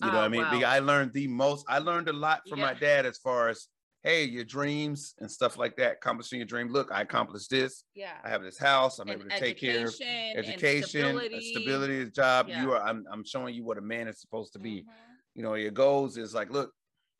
You 0.00 0.10
know 0.10 0.18
what 0.18 0.24
I 0.24 0.26
Oh, 0.26 0.30
mean? 0.30 0.48
Because 0.50 0.64
wow. 0.64 0.70
I 0.70 0.78
learned 0.80 1.12
the 1.12 1.28
most. 1.28 1.64
I 1.68 1.78
learned 1.78 2.08
a 2.08 2.12
lot 2.12 2.42
from 2.48 2.60
my 2.60 2.74
dad 2.74 3.06
as 3.06 3.18
far 3.18 3.48
as 3.48 3.68
hey, 4.06 4.22
your 4.22 4.44
dreams 4.44 5.14
and 5.18 5.28
stuff 5.28 5.58
like 5.58 5.74
that, 5.76 5.94
accomplishing 5.94 6.38
your 6.38 6.46
dream. 6.46 6.68
Look, 6.68 6.92
I 6.92 7.00
accomplished 7.00 7.50
this. 7.50 7.82
yeah 7.96 8.12
I 8.24 8.28
have 8.28 8.40
this 8.42 8.56
house. 8.56 9.00
I'm 9.00 9.08
And 9.08 9.20
able 9.20 9.28
to 9.28 9.36
take 9.38 9.58
care 9.58 9.86
of 9.88 9.94
education 10.00 10.88
stability. 10.88 11.52
stability, 11.52 12.04
the 12.04 12.10
job. 12.12 12.48
Yeah. 12.48 12.62
You 12.62 12.72
are. 12.74 12.82
I'm. 12.82 13.04
I'm 13.12 13.24
showing 13.24 13.54
you 13.56 13.64
what 13.64 13.78
a 13.78 13.80
man 13.80 14.06
is 14.06 14.20
supposed 14.20 14.52
to 14.52 14.60
be. 14.60 14.82
Mhm. 14.82 14.92
You 15.34 15.42
know, 15.42 15.54
your 15.54 15.72
goals 15.72 16.16
is 16.16 16.34
like, 16.34 16.50
look, 16.50 16.72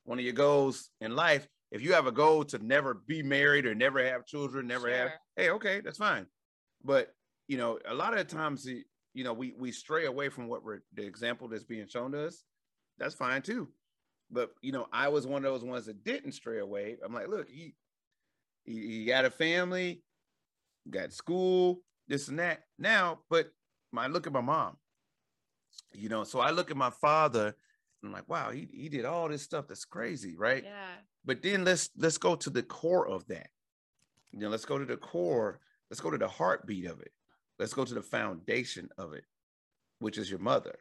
one 0.04 0.18
of 0.20 0.24
your 0.24 0.32
goals 0.34 0.90
in 1.00 1.16
life. 1.16 1.48
If 1.72 1.82
you 1.82 1.92
have 1.94 2.06
a 2.06 2.12
goal 2.12 2.44
to 2.44 2.58
never 2.58 2.94
be 2.94 3.20
married 3.24 3.66
or 3.66 3.74
never 3.74 4.02
have 4.04 4.24
children, 4.24 4.68
never 4.68 4.88
have, 4.88 5.10
hey, 5.34 5.50
okay, 5.50 5.80
that's 5.80 5.98
fine. 5.98 6.26
But 6.84 7.12
you 7.48 7.58
know, 7.58 7.80
a 7.84 7.94
lot 7.94 8.12
of 8.16 8.20
the 8.20 8.36
times, 8.36 8.64
you 8.64 9.24
know, 9.24 9.32
we 9.32 9.54
we 9.58 9.72
stray 9.72 10.04
away 10.06 10.28
from 10.28 10.46
what 10.46 10.62
we're 10.62 10.82
the 10.94 11.04
example 11.04 11.48
that's 11.48 11.64
being 11.64 11.88
shown 11.88 12.12
to 12.12 12.26
us. 12.28 12.44
That's 12.98 13.16
fine 13.16 13.42
too. 13.42 13.72
But 14.30 14.50
you 14.60 14.72
know, 14.72 14.86
I 14.92 15.08
was 15.08 15.26
one 15.26 15.44
of 15.44 15.52
those 15.52 15.64
ones 15.64 15.86
that 15.86 16.04
didn't 16.04 16.32
stray 16.32 16.58
away. 16.58 16.96
I'm 17.04 17.14
like, 17.14 17.28
look, 17.28 17.48
he 17.48 17.74
he, 18.64 18.72
he 18.72 19.04
got 19.04 19.24
a 19.24 19.30
family, 19.30 20.02
got 20.90 21.12
school, 21.12 21.80
this 22.08 22.28
and 22.28 22.38
that. 22.38 22.62
Now, 22.78 23.20
but 23.30 23.50
my 23.92 24.04
I 24.04 24.06
look 24.08 24.26
at 24.26 24.32
my 24.32 24.40
mom, 24.40 24.76
you 25.92 26.08
know, 26.08 26.24
so 26.24 26.40
I 26.40 26.50
look 26.50 26.70
at 26.70 26.76
my 26.76 26.90
father, 26.90 27.54
I'm 28.04 28.12
like, 28.12 28.28
wow, 28.28 28.50
he, 28.50 28.68
he 28.72 28.88
did 28.88 29.04
all 29.04 29.28
this 29.28 29.42
stuff 29.42 29.66
that's 29.68 29.84
crazy, 29.84 30.36
right? 30.36 30.64
yeah 30.64 30.96
But 31.24 31.42
then 31.42 31.64
let's 31.64 31.90
let's 31.96 32.18
go 32.18 32.36
to 32.36 32.50
the 32.50 32.62
core 32.62 33.08
of 33.08 33.26
that. 33.28 33.48
You 34.32 34.40
know, 34.40 34.48
let's 34.48 34.64
go 34.64 34.78
to 34.78 34.84
the 34.84 34.96
core, 34.96 35.60
let's 35.90 36.00
go 36.00 36.10
to 36.10 36.18
the 36.18 36.28
heartbeat 36.28 36.86
of 36.86 37.00
it. 37.00 37.12
Let's 37.58 37.72
go 37.72 37.84
to 37.84 37.94
the 37.94 38.02
foundation 38.02 38.90
of 38.98 39.14
it, 39.14 39.24
which 39.98 40.18
is 40.18 40.30
your 40.30 40.40
mother. 40.40 40.78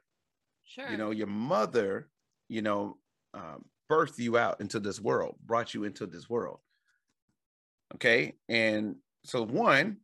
sure 0.65 0.89
You 0.89 0.97
know, 0.97 1.11
your 1.11 1.27
mother, 1.27 2.09
you 2.49 2.61
know, 2.61 2.97
um, 3.35 3.65
birthed 3.91 4.17
you 4.17 4.37
out 4.37 4.61
into 4.61 4.79
this 4.79 4.99
world, 4.99 5.35
brought 5.45 5.73
you 5.73 5.83
into 5.83 6.07
this 6.07 6.29
world. 6.29 6.59
Okay. 7.95 8.33
And 8.49 8.95
so, 9.25 9.43
one, 9.45 9.97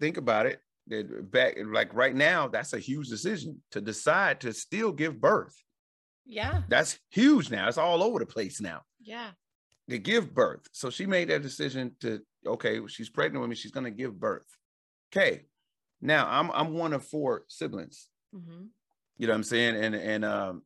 think 0.00 0.16
about 0.16 0.46
it. 0.46 0.60
That 0.88 1.30
back 1.30 1.56
like 1.62 1.92
right 1.92 2.14
now, 2.14 2.48
that's 2.48 2.72
a 2.72 2.78
huge 2.78 3.08
decision 3.08 3.62
to 3.72 3.80
decide 3.80 4.40
to 4.40 4.52
still 4.54 4.90
give 4.90 5.20
birth. 5.20 5.54
yeah 6.24 6.62
That's 6.68 6.98
huge 7.10 7.50
now. 7.50 7.68
It's 7.68 7.76
all 7.76 8.02
over 8.02 8.18
the 8.18 8.26
place 8.26 8.60
now 8.60 8.80
yeah 9.00 9.30
to 9.90 9.98
give 9.98 10.34
birth. 10.34 10.62
So 10.72 10.88
she 10.90 11.04
made 11.06 11.28
that 11.28 11.42
decision 11.42 11.94
to 12.00 12.20
okay, 12.46 12.80
she's 12.88 13.10
pregnant 13.10 13.42
with 13.42 13.50
me. 13.50 13.56
She's 13.56 13.70
gonna 13.70 13.90
give 13.90 14.18
birth. 14.18 14.46
Okay. 15.12 15.44
Now 16.00 16.26
I'm 16.26 16.50
I'm 16.52 16.72
one 16.72 16.94
of 16.94 17.04
four 17.04 17.44
siblings. 17.48 18.08
hmm 18.32 18.66
You 19.18 19.26
know 19.26 19.34
what 19.34 19.36
I'm 19.36 19.44
saying? 19.44 19.76
And 19.76 19.94
and 19.94 20.24
um 20.24 20.62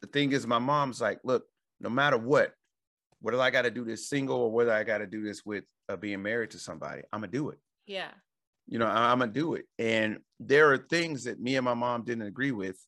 the 0.00 0.06
thing 0.08 0.32
is 0.32 0.46
my 0.46 0.58
mom's 0.58 1.00
like, 1.00 1.20
look, 1.24 1.44
no 1.80 1.88
matter 1.90 2.16
what, 2.18 2.52
whether 3.20 3.40
I 3.40 3.50
gotta 3.50 3.70
do 3.70 3.84
this 3.84 4.08
single 4.08 4.36
or 4.38 4.50
whether 4.52 4.72
I 4.72 4.84
gotta 4.84 5.06
do 5.06 5.22
this 5.22 5.44
with 5.44 5.64
uh, 5.88 5.96
being 5.96 6.22
married 6.22 6.50
to 6.52 6.58
somebody, 6.58 7.02
I'm 7.12 7.20
gonna 7.20 7.32
do 7.32 7.50
it. 7.50 7.58
yeah 7.86 8.10
You 8.68 8.78
know, 8.78 8.86
I, 8.86 9.10
I'm 9.12 9.18
gonna 9.18 9.32
do 9.32 9.54
it. 9.54 9.66
And 9.78 10.18
there 10.38 10.72
are 10.72 10.78
things 10.78 11.24
that 11.24 11.40
me 11.40 11.56
and 11.56 11.64
my 11.64 11.74
mom 11.74 12.04
didn't 12.04 12.26
agree 12.26 12.52
with, 12.52 12.78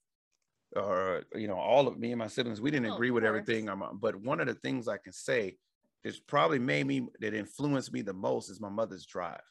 or 0.77 1.25
you 1.35 1.49
know, 1.49 1.57
all 1.59 1.89
of 1.89 1.99
me 1.99 2.13
and 2.13 2.19
my 2.19 2.29
siblings, 2.29 2.61
we 2.61 2.71
didn't 2.71 2.91
Oh, 2.91 2.95
agree 2.95 3.11
with 3.11 3.25
everything. 3.25 3.65
mom- 3.67 3.99
But 4.01 4.17
one 4.17 4.41
of 4.41 4.47
the 4.47 4.55
things 4.55 4.87
I 4.89 4.99
can 4.99 5.13
say 5.13 5.57
that's 6.05 6.21
probably 6.21 6.59
made 6.59 6.87
me 6.87 7.07
that 7.21 7.35
influenced 7.35 7.93
me 7.93 8.03
the 8.03 8.13
most 8.15 8.51
is 8.51 8.61
my 8.61 8.69
mother's 8.71 9.05
drive, 9.07 9.43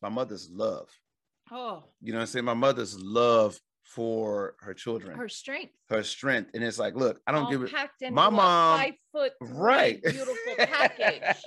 my 0.00 0.08
mother's 0.08 0.48
love. 0.50 0.88
oh 1.50 1.84
You 2.00 2.12
know 2.12 2.18
what 2.18 2.22
I'm 2.22 2.26
saying? 2.28 2.44
My 2.46 2.54
mother's 2.54 2.98
love 2.98 3.60
for 3.94 4.54
her 4.60 4.74
children, 4.74 5.16
her 5.16 5.28
strength. 5.30 5.72
her, 5.88 6.02
strength. 6.02 6.50
And 6.54 6.62
it's 6.62 6.78
like, 6.78 6.94
look, 6.94 7.20
I 7.26 7.32
don't 7.32 7.44
all 7.44 7.50
give 7.50 7.62
it 7.62 7.72
packed 7.72 8.02
into 8.02 8.14
my 8.14 8.28
mom- 8.28 8.78
five 8.78 8.94
foot 9.12 9.32
right. 9.40 10.02
beautiful 10.02 10.34
package 10.58 11.42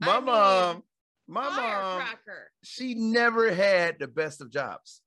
my 0.00 0.16
I 0.16 0.20
mom, 0.20 0.74
mean, 0.74 0.82
my 1.28 1.48
mom, 1.56 2.02
she 2.64 2.94
never 2.94 3.52
had 3.54 3.98
the 4.00 4.08
best 4.08 4.40
of 4.40 4.50
jobs. 4.50 5.02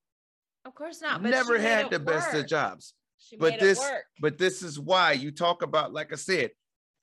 of 0.65 0.73
course 0.73 1.01
not 1.01 1.21
but 1.21 1.29
never 1.29 1.59
had 1.59 1.89
the 1.89 1.99
best 1.99 2.33
of 2.33 2.47
jobs. 2.47 2.93
she 3.19 3.35
But 3.35 3.59
this, 3.59 3.83
but 4.21 4.37
this 4.37 4.63
is 4.63 4.79
why 4.79 5.11
you 5.11 5.31
talk 5.31 5.61
about, 5.61 5.91
like 5.93 6.13
I 6.13 6.15
said, 6.15 6.51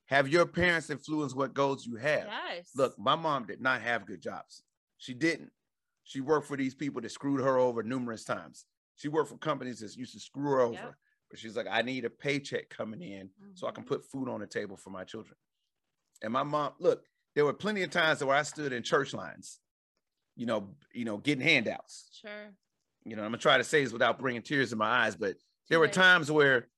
have 0.07 0.29
your 0.29 0.47
parents 0.47 0.89
influence 0.89 1.35
what 1.35 1.53
goals 1.53 1.85
you 1.87 1.97
have. 1.97 2.27
yes 2.27 2.71
Look, 2.75 2.99
my 2.99 3.17
mom 3.17 3.45
did 3.47 3.61
not 3.61 3.83
have 3.83 4.07
good 4.07 4.23
jobs. 4.23 4.63
She 4.97 5.13
didn't. 5.13 5.51
She 6.05 6.21
worked 6.23 6.47
for 6.47 6.57
these 6.57 6.75
people 6.75 7.01
that 7.03 7.11
screwed 7.11 7.41
her 7.43 7.59
over 7.59 7.83
numerous 7.83 8.25
times. 8.25 8.65
She 8.97 9.09
worked 9.09 9.31
for 9.31 9.39
companies 9.39 9.81
that 9.81 9.97
used 9.97 10.13
to 10.15 10.21
screw 10.21 10.51
her 10.51 10.61
over. 10.61 10.75
Yep. 10.75 10.95
But 11.31 11.39
she's 11.39 11.57
like, 11.57 11.67
I 11.71 11.83
need 11.83 12.05
a 12.05 12.11
paycheck 12.11 12.69
coming 12.71 13.03
in 13.03 13.31
so 13.55 13.67
I 13.67 13.73
can 13.73 13.85
Mhm. 13.85 13.89
put 13.89 14.05
food 14.05 14.29
on 14.29 14.41
the 14.41 14.47
table 14.47 14.77
for 14.77 14.91
my 14.91 15.05
children. 15.05 15.37
And 16.23 16.33
my 16.33 16.43
mom, 16.43 16.75
look, 16.79 17.05
there 17.35 17.45
were 17.45 17.53
plenty 17.55 17.83
of 17.83 17.91
times 17.91 18.23
where 18.23 18.37
I 18.37 18.43
stood 18.43 18.73
in 18.73 18.83
church 18.83 19.13
lines, 19.13 19.61
you 20.37 20.47
know, 20.47 20.77
you 20.93 21.05
know, 21.05 21.19
getting 21.19 21.43
handouts. 21.43 22.11
sure 22.21 22.57
You 23.05 23.17
know, 23.17 23.23
I'm 23.23 23.29
gonna 23.33 23.39
try 23.39 23.59
to 23.59 23.65
say 23.65 23.83
this 23.83 23.93
without 23.93 24.19
bringing 24.19 24.43
tears 24.43 24.73
in 24.73 24.79
my 24.79 24.89
eyes, 25.07 25.17
but 25.17 25.37
there 25.69 25.81
were 25.81 25.89
times 25.89 26.31
where, 26.31 26.71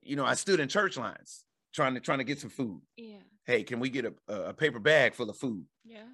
you 0.00 0.16
know, 0.16 0.24
I 0.24 0.34
stood 0.34 0.60
in 0.60 0.68
church 0.68 0.96
lines 0.96 1.44
trying 1.72 1.94
to 1.94 2.00
trying 2.00 2.18
to 2.18 2.24
get 2.24 2.38
some 2.40 2.50
food. 2.50 2.82
yeah 2.96 3.22
Hey, 3.44 3.64
can 3.64 3.80
we 3.80 3.90
get 3.90 4.04
a, 4.04 4.14
a 4.28 4.42
a 4.50 4.54
paper 4.54 4.78
bag 4.78 5.14
full 5.14 5.28
of 5.28 5.36
food? 5.36 5.66
yeah 5.84 6.08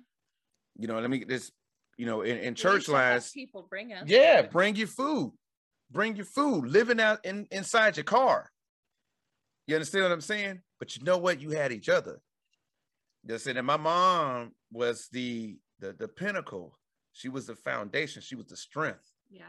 You 0.77 0.89
know, 0.89 0.99
let 1.01 1.11
me 1.11 1.19
get 1.19 1.29
this. 1.29 1.53
You 1.99 2.07
know, 2.07 2.23
in, 2.23 2.39
in 2.39 2.55
church 2.55 2.89
lines, 2.89 3.31
people 3.33 3.67
bring 3.69 3.93
us 3.93 4.05
yeah, 4.07 4.43
food. 4.43 4.51
bring 4.51 4.77
your 4.77 4.87
food, 4.87 5.33
bring 5.91 6.17
your 6.17 6.25
food, 6.25 6.67
living 6.67 7.01
out 7.01 7.25
in 7.27 7.47
inside 7.51 7.97
your 7.97 8.05
car. 8.05 8.51
You 9.67 9.75
understand 9.75 10.05
what 10.05 10.13
I'm 10.13 10.21
saying? 10.21 10.61
But 10.79 10.97
you 10.97 11.03
know 11.05 11.19
what? 11.19 11.41
You 11.43 11.51
had 11.51 11.73
each 11.73 11.89
other. 11.89 12.21
You 13.25 13.33
understand? 13.35 13.59
And 13.59 13.67
my 13.67 13.77
mom 13.77 14.53
was 14.73 15.09
the 15.13 15.59
the 15.81 15.93
the 15.93 16.09
pinnacle. 16.09 16.79
She 17.13 17.29
was 17.29 17.47
the 17.47 17.57
foundation. 17.57 18.23
She 18.23 18.37
was 18.37 18.47
the 18.47 18.57
strength. 18.57 19.13
yeah 19.29 19.43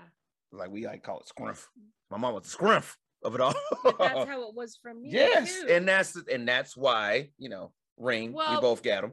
Like 0.51 0.71
we 0.71 0.87
like 0.87 1.03
call 1.03 1.19
it 1.19 1.27
scrumph. 1.33 1.65
My 2.09 2.17
mom 2.17 2.33
was 2.33 2.43
the 2.51 2.57
scrumph 2.57 2.95
of 3.23 3.35
it 3.35 3.41
all. 3.41 3.53
but 3.83 3.99
that's 3.99 4.25
how 4.27 4.41
it 4.49 4.55
was 4.55 4.79
for 4.81 4.93
me 4.93 5.09
yes, 5.11 5.61
too. 5.61 5.67
and 5.69 5.87
that's 5.87 6.17
and 6.31 6.47
that's 6.47 6.75
why 6.75 7.29
you 7.37 7.49
know 7.49 7.71
ring. 7.97 8.33
we 8.33 8.59
both 8.59 8.81
got 8.81 9.01
them. 9.01 9.11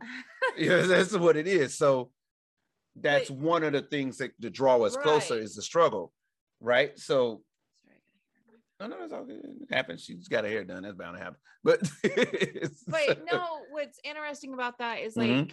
yeah, 0.57 0.83
that's 0.87 1.13
what 1.17 1.37
it 1.37 1.47
is. 1.47 1.77
So, 1.77 2.11
that's 3.01 3.29
But- 3.29 3.39
one 3.39 3.63
of 3.65 3.73
the 3.73 3.83
things 3.83 4.19
that 4.19 4.33
to 4.43 4.51
draw 4.51 4.81
us 4.83 4.97
closer 4.97 5.39
is 5.39 5.55
the 5.55 5.63
struggle, 5.63 6.13
right? 6.61 6.99
So 6.99 7.43
no, 8.79 8.89
no, 8.89 9.05
it's 9.05 9.13
all 9.13 9.25
good. 9.25 9.43
It 9.43 9.75
happens. 9.75 10.05
She's 10.05 10.29
got 10.29 10.45
her 10.45 10.51
hair 10.51 10.63
done. 10.65 10.83
That's 10.83 10.95
bound 10.97 11.17
to 11.17 11.23
happen. 11.23 11.39
But 11.65 11.81
but 12.89 13.25
no, 13.31 13.61
what's 13.71 13.99
interesting 14.05 14.53
about 14.55 14.79
that 14.79 15.01
is 15.01 15.17
like 15.17 15.29
Mhm. 15.31 15.53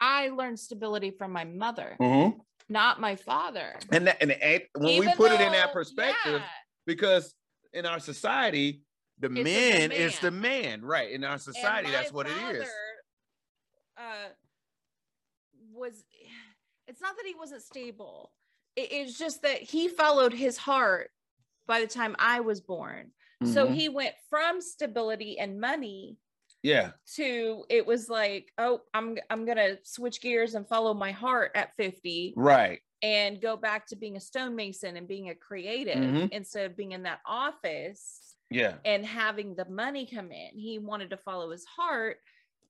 I 0.00 0.28
learned 0.30 0.58
stability 0.58 1.10
from 1.10 1.32
my 1.32 1.44
mother, 1.44 1.96
Mhm. 2.00 2.40
not 2.68 2.98
my 3.00 3.14
father. 3.16 3.78
and 3.92 4.06
that, 4.06 4.16
and 4.20 4.36
ain't- 4.40 4.68
when 4.74 4.84
we 4.98 5.06
Even 5.06 5.16
put 5.16 5.32
it 5.32 5.40
in 5.40 5.52
that 5.52 5.72
perspective, 5.72 6.40
yeah, 6.40 6.48
because 6.86 7.34
in 7.72 7.86
our 7.86 8.00
society, 8.00 8.82
the 9.18 9.26
It's 9.28 9.34
the 9.36 9.42
man 9.44 9.92
is 9.92 10.18
the 10.18 10.30
man. 10.30 10.82
right? 10.82 11.10
In 11.10 11.22
our 11.24 11.38
society, 11.38 11.90
that's 11.90 12.10
what 12.12 12.26
it 12.26 12.36
is. 12.56 12.68
Uh, 13.96 14.28
was 15.82 16.04
it's 16.86 17.00
not 17.00 17.16
that 17.16 17.26
he 17.26 17.34
wasn't 17.34 17.62
stable. 17.62 18.32
It- 18.76 18.92
it's 18.92 19.18
just 19.18 19.42
that 19.42 19.60
he 19.60 19.88
followed 19.88 20.32
his 20.32 20.56
heart 20.56 21.10
by 21.66 21.80
the 21.80 21.86
time 21.86 22.14
I 22.18 22.40
was 22.40 22.60
born. 22.60 23.12
So 23.44 23.66
Mhm. 23.66 23.74
he 23.74 23.88
went 23.88 24.14
from 24.30 24.60
stability 24.60 25.38
and 25.38 25.60
money 25.60 26.16
yeah, 26.64 26.92
to 27.16 27.64
it 27.68 27.84
was 27.84 28.08
like, 28.08 28.52
oh, 28.58 28.82
I'm 28.94 29.18
I'm 29.30 29.44
gonna 29.44 29.78
switch 29.84 30.20
gears 30.20 30.54
and 30.54 30.66
follow 30.68 30.94
my 30.94 31.10
heart 31.10 31.50
at 31.56 31.74
50 31.74 32.34
right. 32.36 32.80
and 33.02 33.40
go 33.40 33.56
back 33.56 33.86
to 33.88 33.96
being 33.96 34.16
a 34.16 34.20
stonemason 34.20 34.96
and 34.96 35.08
being 35.08 35.28
a 35.30 35.34
creative 35.34 35.96
Mhm. 35.96 36.28
instead 36.30 36.66
of 36.70 36.76
being 36.76 36.92
in 36.92 37.02
that 37.02 37.20
office 37.26 38.36
Yeah, 38.50 38.78
and 38.84 39.04
having 39.04 39.54
the 39.56 39.64
money 39.64 40.06
come 40.06 40.30
in. 40.30 40.56
He 40.56 40.78
wanted 40.78 41.10
to 41.10 41.16
follow 41.16 41.50
his 41.50 41.64
heart. 41.64 42.18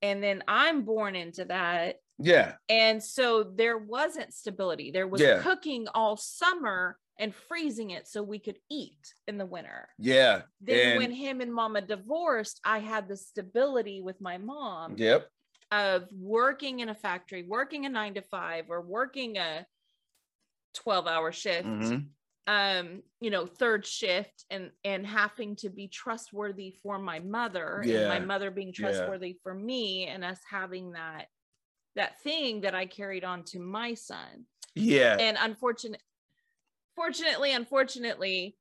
And 0.01 0.22
then 0.22 0.42
I'm 0.48 0.83
born 0.85 1.14
into 1.14 1.44
that. 1.46 2.01
Yeah, 2.22 2.54
And 2.68 3.02
so 3.02 3.42
there 3.42 3.78
wasn't 3.78 4.32
stability. 4.32 4.90
There 4.90 5.08
was 5.08 5.20
Yeah. 5.20 5.42
cooking 5.42 5.87
all 5.94 6.16
summer 6.16 6.98
and 7.18 7.35
freezing 7.35 7.90
it 7.90 8.08
so 8.08 8.22
we 8.22 8.38
could 8.38 8.58
eat 8.70 9.14
in 9.28 9.37
the 9.38 9.46
winter. 9.46 9.88
yeah. 9.98 10.42
Then 10.61 10.90
and, 10.92 10.98
when 10.98 11.11
him 11.12 11.40
and 11.40 11.52
mama 11.52 11.82
divorced, 11.82 12.61
I 12.64 12.78
had 12.78 13.08
the 13.08 13.16
stability 13.16 14.00
with 14.00 14.20
my 14.20 14.38
mom 14.38 14.96
yep, 14.96 15.28
of 15.70 16.08
working 16.12 16.80
in 16.80 16.88
a 16.88 16.94
factory, 16.94 17.42
working 17.42 17.85
a 17.87 17.88
nine 17.88 18.14
to 18.14 18.22
five, 18.22 18.66
or 18.70 18.80
working 18.80 19.37
a 19.38 19.66
12 20.74 21.06
hour 21.06 21.32
shift, 21.32 21.68
mhm, 21.68 22.08
um, 22.46 23.02
you 23.20 23.30
know, 23.30 23.46
third 23.46 23.87
shift 23.87 24.44
and 24.50 24.70
and 24.85 25.06
having 25.06 25.54
to 25.56 25.68
be 25.68 25.88
trustworthy 25.88 26.74
for 26.82 26.98
my 26.98 27.20
mother 27.20 27.82
and 27.87 28.08
my 28.08 28.18
mother 28.18 28.50
being 28.50 28.72
yeah. 28.76 28.87
trustworthy 28.87 29.38
for 29.42 29.54
me 29.54 30.06
and 30.06 30.24
us 30.24 30.40
having 30.50 30.92
that 30.92 31.26
that 31.94 32.20
thing 32.22 32.62
that 32.62 32.74
I 32.74 32.87
carried 32.87 33.24
on 33.24 33.44
to 33.46 33.61
my 33.61 33.94
son. 33.94 34.46
yeah, 34.74 35.18
And 35.18 35.37
unfortunate 35.40 36.02
fortunately, 36.96 37.52
unfortunately, 37.52 38.59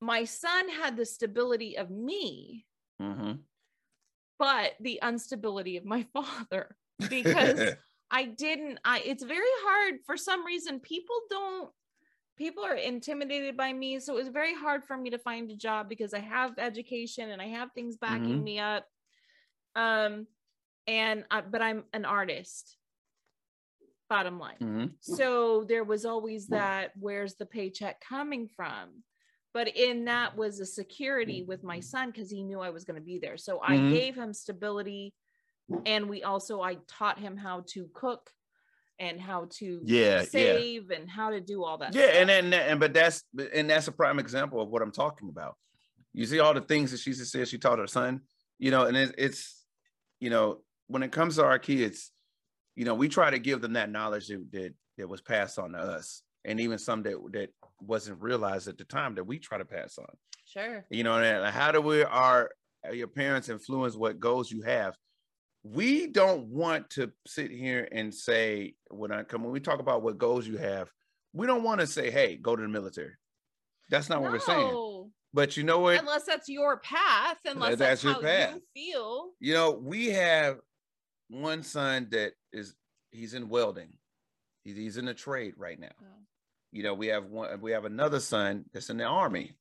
my 0.00 0.24
son 0.24 0.68
had 0.70 0.96
the 0.96 1.06
stability 1.06 1.76
of 1.78 1.90
me 1.90 2.66
mhm. 2.98 3.44
but 4.38 4.72
the 4.80 5.00
instability 5.02 5.76
of 5.76 5.84
my 5.84 6.02
father 6.12 6.76
because 7.08 7.74
I 8.10 8.24
didn't 8.24 8.78
I 8.84 9.00
it's 9.00 9.22
very 9.22 9.44
hard 9.48 10.00
for 10.04 10.16
some 10.16 10.44
reason 10.44 10.80
people 10.80 11.16
don't 11.28 11.72
people 12.36 12.64
are 12.64 12.74
intimidated 12.76 13.56
by 13.56 13.72
me 13.72 14.00
so 14.00 14.14
it 14.14 14.18
was 14.20 14.28
very 14.28 14.54
hard 14.54 14.84
for 14.84 14.96
me 14.96 15.10
to 15.10 15.18
find 15.18 15.50
a 15.50 15.56
job 15.56 15.88
because 15.88 16.14
I 16.14 16.20
have 16.20 16.58
education 16.58 17.30
and 17.30 17.42
I 17.42 17.48
have 17.48 17.72
things 17.72 17.98
backing 17.98 18.42
Mhm. 18.42 18.44
me 18.44 18.58
up 18.60 18.86
um 19.76 20.26
and 20.86 21.24
I, 21.30 21.40
but 21.40 21.62
I'm 21.62 21.84
an 21.92 22.04
artist 22.04 22.76
bottom 24.08 24.38
line 24.38 24.56
Mhm. 24.60 24.94
so 25.00 25.64
there 25.64 25.84
was 25.84 26.04
always 26.04 26.48
that 26.48 26.90
where's 26.98 27.34
the 27.34 27.46
paycheck 27.46 28.00
coming 28.00 28.48
from 28.48 29.04
but 29.54 29.68
in 29.76 30.04
that 30.06 30.36
was 30.36 30.58
a 30.60 30.66
security 30.66 31.42
with 31.42 31.62
my 31.62 31.78
son 31.80 32.10
because 32.10 32.28
he 32.28 32.42
knew 32.42 32.60
i 32.60 32.70
was 32.70 32.84
going 32.84 32.96
to 32.98 33.04
be 33.04 33.18
there 33.20 33.36
so 33.36 33.60
i 33.62 33.76
Mhm. 33.78 33.90
gave 33.90 34.16
him 34.16 34.32
stability 34.32 35.14
and 35.86 36.08
we 36.10 36.24
also 36.24 36.60
i 36.60 36.74
taught 36.88 37.20
him 37.20 37.36
how 37.36 37.62
to 37.68 37.88
cook 37.94 38.32
and 38.98 39.20
how 39.20 39.46
to 39.50 39.80
Yeah, 39.84 40.20
yeah. 40.20 40.24
save 40.24 40.90
and 40.90 41.08
how 41.08 41.30
to 41.30 41.40
do 41.40 41.64
all 41.64 41.78
that 41.78 41.94
yeah, 41.94 42.20
and 42.20 42.28
then 42.28 42.52
and 42.52 42.80
but 42.80 42.92
that's 42.92 43.24
and 43.54 43.70
that's 43.70 43.88
a 43.88 43.92
prime 43.92 44.18
example 44.18 44.60
of 44.60 44.68
what 44.68 44.82
I'm 44.82 44.92
talking 44.92 45.28
about. 45.28 45.56
You 46.12 46.26
see 46.26 46.38
all 46.40 46.52
the 46.52 46.60
things 46.60 46.90
that 46.90 47.00
she 47.00 47.12
said 47.12 47.48
she 47.48 47.58
taught 47.58 47.78
her 47.78 47.86
son, 47.86 48.22
you 48.58 48.70
know, 48.70 48.84
and 48.84 48.96
it, 48.96 49.14
it's 49.16 49.64
you 50.18 50.28
know 50.28 50.62
when 50.90 51.02
it 51.02 51.12
comes 51.12 51.36
to 51.36 51.44
our 51.44 51.58
kids, 51.58 52.10
you 52.74 52.84
know, 52.84 52.94
we 52.94 53.08
try 53.08 53.30
to 53.30 53.38
give 53.38 53.60
them 53.60 53.74
that 53.74 53.90
knowledge 53.90 54.26
that 54.28 54.44
that, 54.52 54.74
that 54.98 55.08
was 55.08 55.20
passed 55.20 55.58
on 55.58 55.72
to 55.72 55.78
us, 55.78 56.22
and 56.44 56.60
even 56.60 56.78
some 56.78 57.02
that 57.04 57.16
that 57.32 57.50
wasn't 57.80 58.20
realized 58.20 58.68
at 58.68 58.76
the 58.76 58.84
time 58.84 59.14
that 59.14 59.24
we 59.24 59.38
try 59.38 59.56
to 59.56 59.64
pass 59.64 59.96
on. 59.98 60.06
sure 60.46 60.84
You 60.90 61.04
know, 61.04 61.16
and 61.16 61.54
how 61.54 61.72
do 61.72 61.80
we 61.80 62.02
our 62.02 62.50
your 62.92 63.08
parents 63.08 63.48
influence 63.48 63.94
what 63.94 64.18
goals 64.18 64.50
you 64.50 64.62
have? 64.62 64.96
We 65.62 66.06
don't 66.06 66.46
want 66.46 66.90
to 66.90 67.12
sit 67.26 67.50
here 67.50 67.86
and 67.92 68.12
say 68.12 68.74
when 68.90 69.12
I 69.12 69.22
come 69.22 69.44
when 69.44 69.52
we 69.52 69.60
talk 69.60 69.78
about 69.78 70.02
what 70.02 70.18
goals 70.18 70.46
you 70.46 70.56
have, 70.56 70.90
we 71.32 71.46
don't 71.46 71.62
want 71.62 71.80
to 71.80 71.86
say, 71.86 72.10
"Hey, 72.10 72.36
go 72.36 72.56
to 72.56 72.62
the 72.62 72.68
military." 72.68 73.12
That's 73.90 74.08
not 74.08 74.22
what 74.22 74.32
we're 74.32 74.38
saying. 74.40 75.10
But 75.32 75.56
you 75.56 75.62
know 75.62 75.78
what? 75.78 75.98
unless 75.98 76.24
that's 76.24 76.48
your 76.48 76.78
path 76.78 77.38
unless 77.44 77.76
that's 77.76 78.02
that's, 78.02 78.04
your 78.04 78.14
how 78.14 78.20
path. 78.20 78.54
you 78.54 78.62
feel 78.74 79.30
You 79.38 79.54
know, 79.54 79.70
we 79.70 80.06
have 80.06 80.58
one 81.30 81.62
son 81.62 82.08
that 82.10 82.32
is 82.52 82.74
he's 83.10 83.34
in 83.34 83.48
welding. 83.48 83.94
He's, 84.64 84.76
he's 84.76 84.96
in 84.98 85.06
the 85.06 85.14
trade 85.14 85.54
right 85.56 85.78
now. 85.78 85.88
Oh. 86.02 86.06
You 86.72 86.82
know, 86.82 86.94
we 86.94 87.06
have 87.08 87.24
one 87.26 87.60
we 87.60 87.72
have 87.72 87.84
another 87.84 88.20
son 88.20 88.64
that's 88.72 88.90
in 88.90 88.98
the 88.98 89.04
army. 89.04 89.52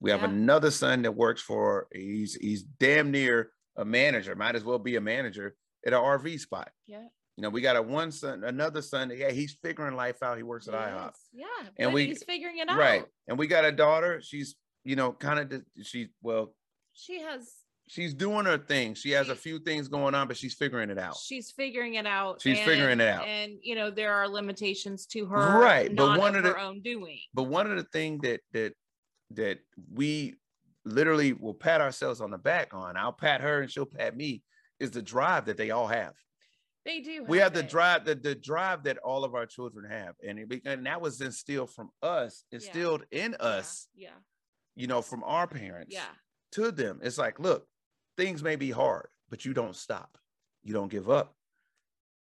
We 0.00 0.10
have 0.10 0.20
Yeah. 0.22 0.28
another 0.30 0.70
son 0.70 1.02
that 1.02 1.12
works 1.12 1.40
for 1.42 1.86
he's 1.92 2.34
he's 2.34 2.62
damn 2.62 3.10
near 3.10 3.52
a 3.76 3.84
manager, 3.84 4.34
might 4.34 4.56
as 4.56 4.64
well 4.64 4.78
be 4.78 4.96
a 4.96 5.00
manager 5.00 5.54
at 5.86 5.92
an 5.92 6.00
RV 6.00 6.38
spot. 6.40 6.70
yeah 6.86 7.04
You 7.36 7.42
know, 7.42 7.48
we 7.50 7.60
got 7.62 7.76
a 7.76 7.82
one 7.82 8.10
son, 8.12 8.44
another 8.44 8.82
son. 8.82 9.10
Yeah, 9.16 9.30
he's 9.30 9.56
figuring 9.62 9.94
life 9.96 10.22
out. 10.22 10.36
He 10.36 10.42
works 10.42 10.68
at 10.68 10.74
IHOP. 10.74 11.12
Yes, 11.32 11.48
yeah 11.62 11.68
And 11.78 11.94
we- 11.94 12.06
he's 12.06 12.22
figuring 12.24 12.58
it 12.58 12.68
out 12.68 12.76
Right. 12.78 13.04
And 13.28 13.38
we 13.38 13.46
got 13.46 13.64
a 13.64 13.72
daughter. 13.72 14.20
She's, 14.20 14.56
you 14.84 14.96
know, 14.96 15.12
kind 15.12 15.38
of 15.52 15.62
she 15.82 16.08
well, 16.22 16.54
she 16.92 17.20
has 17.20 17.50
she's 17.90 18.14
doing 18.14 18.46
her 18.46 18.56
thing. 18.56 18.94
She 18.94 19.10
has 19.10 19.28
a 19.28 19.34
few 19.34 19.58
things 19.58 19.88
going 19.88 20.14
on, 20.14 20.28
but 20.28 20.36
she's 20.36 20.54
figuring 20.54 20.90
it 20.90 20.98
out. 20.98 21.16
she's 21.16 21.50
figuring 21.50 21.94
it 21.94 22.06
out. 22.06 22.40
She's 22.40 22.60
figuring 22.60 23.00
it 23.00 23.08
out. 23.08 23.26
and 23.26 23.54
you 23.62 23.74
know 23.74 23.90
there 23.90 24.14
are 24.14 24.28
limitations 24.28 25.06
to 25.06 25.26
her, 25.26 25.58
Right, 25.58 25.94
but 25.94 26.18
one 26.18 26.36
of 26.36 26.44
the- 26.44 26.58
own 26.58 26.80
doing. 26.82 27.18
But 27.34 27.44
one 27.44 27.70
of 27.70 27.76
the 27.76 27.84
things 27.92 28.20
that 28.22 28.40
that 28.52 28.74
that 29.32 29.58
we 29.92 30.36
literally 30.84 31.32
will 31.32 31.54
pat 31.54 31.80
ourselves 31.80 32.20
on 32.20 32.30
the 32.30 32.38
back 32.38 32.72
on, 32.72 32.96
I'll 32.96 33.12
pat 33.12 33.40
her 33.40 33.60
and 33.60 33.70
she'll 33.70 33.86
pat 33.86 34.16
me, 34.16 34.42
is 34.78 34.90
the 34.92 35.02
drive 35.02 35.44
that 35.46 35.56
they 35.56 35.70
all 35.70 35.86
have. 35.88 36.14
They 36.86 37.00
do. 37.00 37.24
we 37.24 37.36
have 37.38 37.52
the 37.52 37.62
drive 37.62 38.06
the, 38.06 38.14
the 38.14 38.34
drive 38.34 38.84
that 38.84 38.96
all 38.98 39.22
of 39.24 39.34
our 39.34 39.44
children 39.44 39.90
have 39.90 40.14
and, 40.26 40.38
it, 40.38 40.62
and 40.64 40.86
that 40.86 41.00
was 41.02 41.20
instilled 41.20 41.74
from 41.74 41.90
us 42.02 42.44
instilled 42.52 43.04
in 43.10 43.32
Yeah, 43.32 43.46
us 43.46 43.88
Yeah, 43.94 44.08
you 44.76 44.86
know 44.86 45.02
from 45.02 45.22
our 45.24 45.46
parents 45.46 45.92
yeah, 45.92 46.08
to 46.52 46.70
them 46.70 47.00
it's 47.02 47.18
like 47.18 47.38
look 47.38 47.66
things 48.20 48.42
may 48.42 48.56
be 48.56 48.70
hard 48.70 49.08
but 49.30 49.44
you 49.44 49.54
don't 49.54 49.76
stop. 49.76 50.18
You 50.62 50.74
don't 50.74 50.90
give 50.90 51.08
up. 51.08 51.34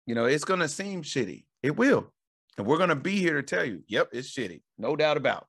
You 0.05 0.15
know 0.15 0.25
it's 0.25 0.43
going 0.43 0.59
to 0.59 0.67
seem 0.67 1.03
shitty. 1.03 1.45
It 1.63 1.77
will. 1.77 2.11
And 2.57 2.65
we're 2.65 2.77
going 2.77 2.89
to 2.89 2.95
be 2.95 3.17
here 3.17 3.35
to 3.35 3.43
tell 3.43 3.63
you 3.63 3.81
yep 3.87 4.09
it's 4.11 4.29
shitty. 4.29 4.61
No 4.77 4.95
doubt 4.95 5.17
about 5.17 5.47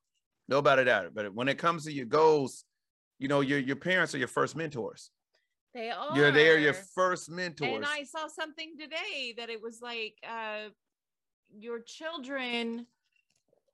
no 0.49 0.63
doubt 0.63 0.79
about 0.79 1.07
it. 1.07 1.15
But 1.15 1.35
when 1.35 1.49
it 1.49 1.59
comes 1.59 1.85
to 1.85 1.93
your 1.93 2.07
goals 2.07 2.65
you 3.19 3.29
know 3.29 3.41
your, 3.41 3.59
your 3.59 3.77
parents 3.77 4.15
are 4.15 4.19
your 4.19 4.29
first 4.29 4.55
mentors. 4.55 5.11
They 5.75 5.91
are. 5.91 6.17
you're 6.17 6.31
they're 6.31 6.59
your 6.59 6.75
first 6.75 7.31
mentors. 7.31 7.75
And 7.75 7.85
I 7.85 8.05
saw 8.05 8.29
something 8.29 8.75
today 8.79 9.35
that 9.39 9.51
it 9.51 9.61
was 9.61 9.81
like 9.83 10.15
uh 10.27 10.69
your 11.59 11.81
children 11.81 12.87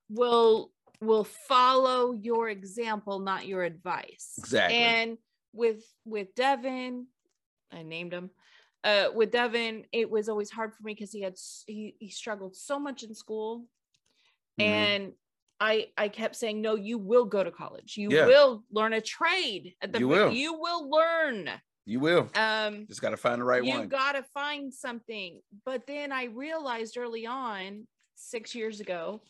will 0.08 0.72
will 1.02 1.24
follow 1.24 2.12
your 2.12 2.48
example, 2.48 3.18
not 3.18 3.46
your 3.46 3.62
advice. 3.64 4.34
Exactly. 4.38 4.78
And 4.78 5.18
with 5.52 5.82
with 6.04 6.34
Devin, 6.34 7.06
I 7.70 7.82
named 7.82 8.12
him. 8.12 8.30
Uh, 8.84 9.08
with 9.14 9.30
Devin, 9.30 9.86
it 9.92 10.10
was 10.10 10.28
always 10.28 10.50
hard 10.50 10.74
for 10.74 10.82
me 10.82 10.94
because 10.94 11.12
he 11.12 11.20
had 11.22 11.36
he 11.66 11.94
he 11.98 12.08
struggled 12.10 12.56
so 12.56 12.78
much 12.78 13.02
in 13.02 13.14
school, 13.14 13.66
Mhm. 14.58 14.64
and 14.64 15.12
I 15.60 15.92
I 15.96 16.08
kept 16.08 16.34
saying, 16.36 16.60
no, 16.60 16.74
you 16.74 16.98
will 16.98 17.24
go 17.24 17.44
to 17.44 17.50
college. 17.52 17.96
You 17.96 18.10
Yeah. 18.10 18.26
will 18.26 18.64
learn 18.70 18.92
a 18.92 19.00
trade. 19.00 19.76
At 19.80 19.92
the 19.92 20.00
You 20.00 20.08
will. 20.08 20.32
You 20.32 20.54
will 20.54 20.88
learn. 20.90 21.48
you 21.84 22.00
will 22.00 22.28
Um, 22.34 22.86
just 22.86 23.00
got 23.02 23.10
to 23.10 23.16
find 23.16 23.40
the 23.40 23.44
right 23.44 23.62
you 23.64 23.70
one 23.70 23.82
You 23.82 23.86
got 23.88 24.12
to 24.12 24.22
find 24.22 24.72
something. 24.74 25.40
But 25.64 25.86
then 25.86 26.10
I 26.12 26.24
realized 26.24 26.96
early 26.96 27.26
on, 27.26 27.86
six 28.14 28.54
years 28.54 28.80
ago, 28.80 29.22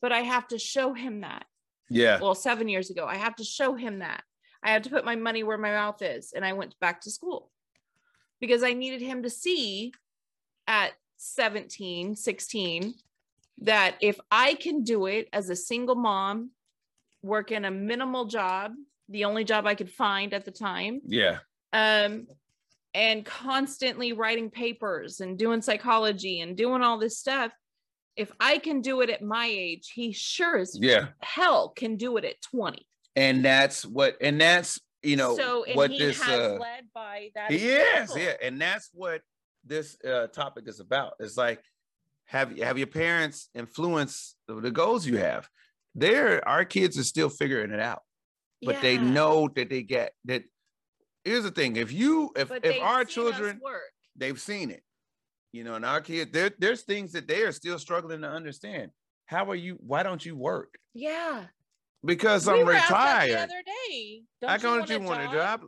but 0.00 0.10
I 0.12 0.20
have 0.22 0.48
to 0.48 0.58
show 0.58 0.92
him 0.94 1.20
that. 1.20 1.46
yeah 1.88 2.18
Well, 2.20 2.34
seven 2.34 2.68
years 2.68 2.90
ago, 2.90 3.06
I 3.06 3.16
have 3.16 3.36
to 3.36 3.44
show 3.44 3.74
him 3.74 4.00
that. 4.00 4.24
I 4.66 4.70
had 4.70 4.82
to 4.84 4.90
put 4.90 5.04
my 5.04 5.14
money 5.14 5.44
where 5.44 5.56
my 5.56 5.70
mouth 5.70 6.02
is. 6.02 6.32
And 6.34 6.44
I 6.44 6.52
went 6.52 6.78
back 6.80 7.00
to 7.02 7.10
school 7.10 7.50
because 8.40 8.64
I 8.64 8.72
needed 8.72 9.00
him 9.00 9.22
to 9.22 9.30
see 9.30 9.92
at 10.66 10.90
17, 11.18 12.16
16 12.16 12.94
that 13.58 13.94
if 14.00 14.18
I 14.30 14.54
can 14.54 14.82
do 14.82 15.06
it 15.06 15.28
as 15.32 15.48
a 15.48 15.56
single 15.56 15.94
mom, 15.94 16.50
working 17.22 17.64
a 17.64 17.70
minimal 17.70 18.24
job, 18.24 18.72
the 19.08 19.24
only 19.24 19.44
job 19.44 19.66
I 19.66 19.76
could 19.76 19.90
find 19.90 20.34
at 20.34 20.44
the 20.44 20.50
time, 20.50 21.00
Yeah. 21.06 21.38
um, 21.72 22.26
and 22.92 23.24
constantly 23.24 24.12
writing 24.14 24.50
papers 24.50 25.20
and 25.20 25.38
doing 25.38 25.62
psychology 25.62 26.40
and 26.40 26.56
doing 26.56 26.82
all 26.82 26.98
this 26.98 27.18
stuff. 27.18 27.52
If 28.16 28.32
I 28.40 28.58
can 28.58 28.80
do 28.80 29.00
it 29.02 29.10
at 29.10 29.22
my 29.22 29.46
age, 29.46 29.92
he 29.94 30.12
sure 30.12 30.58
as 30.58 30.76
Yeah. 30.80 31.08
hell 31.20 31.68
can 31.68 31.96
do 31.96 32.16
it 32.16 32.24
at 32.24 32.42
20. 32.42 32.86
And 33.16 33.44
that's 33.44 33.84
what 33.84 34.16
and 34.20 34.40
that's 34.40 34.78
you 35.02 35.16
know 35.16 35.36
so 35.36 35.64
what 35.74 35.90
this 35.90 36.20
has 36.20 36.38
uh 36.38 36.58
led 36.60 36.84
by 36.94 37.30
that. 37.34 37.50
he 37.50 37.68
is, 37.68 38.14
yeah. 38.16 38.34
And 38.42 38.60
that's 38.60 38.90
what 38.92 39.22
this 39.64 39.96
uh 40.04 40.26
topic 40.28 40.68
is 40.68 40.80
about. 40.80 41.14
It's 41.18 41.36
like 41.36 41.60
have 42.26 42.58
have 42.58 42.76
your 42.76 42.86
parents 42.86 43.48
influence 43.54 44.36
the, 44.46 44.70
goals 44.70 45.06
you 45.06 45.18
have. 45.18 45.48
There, 45.94 46.46
our 46.46 46.64
kids 46.64 46.98
are 46.98 47.04
still 47.04 47.30
figuring 47.30 47.70
it 47.70 47.80
out, 47.80 48.02
but 48.62 48.82
they 48.82 48.98
know 48.98 49.48
that 49.54 49.70
they 49.70 49.82
get 49.82 50.12
that. 50.26 50.42
Here's 51.24 51.44
the 51.44 51.50
thing: 51.50 51.76
if 51.76 51.92
you, 51.92 52.30
if 52.36 52.48
but 52.48 52.64
if 52.64 52.82
our 52.82 53.04
children, 53.04 53.60
work. 53.62 53.80
they've 54.14 54.40
seen 54.40 54.70
it, 54.70 54.82
you 55.52 55.64
know, 55.64 55.74
and 55.74 55.84
our 55.84 56.00
kids, 56.00 56.32
there, 56.32 56.50
there's 56.58 56.82
things 56.82 57.12
that 57.12 57.26
they 57.26 57.42
are 57.42 57.52
still 57.52 57.78
struggling 57.78 58.20
to 58.20 58.28
understand. 58.28 58.90
How 59.24 59.50
are 59.50 59.56
you? 59.56 59.78
Why 59.80 60.02
don't 60.02 60.24
you 60.24 60.36
work? 60.36 60.74
Yeah. 60.94 61.44
Because 62.04 62.46
We 62.46 62.60
I'm 62.60 62.66
were 62.66 62.72
asked 62.74 62.88
that 62.90 63.24
retired. 63.24 63.30
the 63.50 63.54
other 63.54 63.62
day. 63.90 64.22
Don't 64.40 64.50
I 64.50 64.68
want 64.78 64.90
you 64.90 65.00
want 65.00 65.22
a 65.22 65.36
job. 65.36 65.62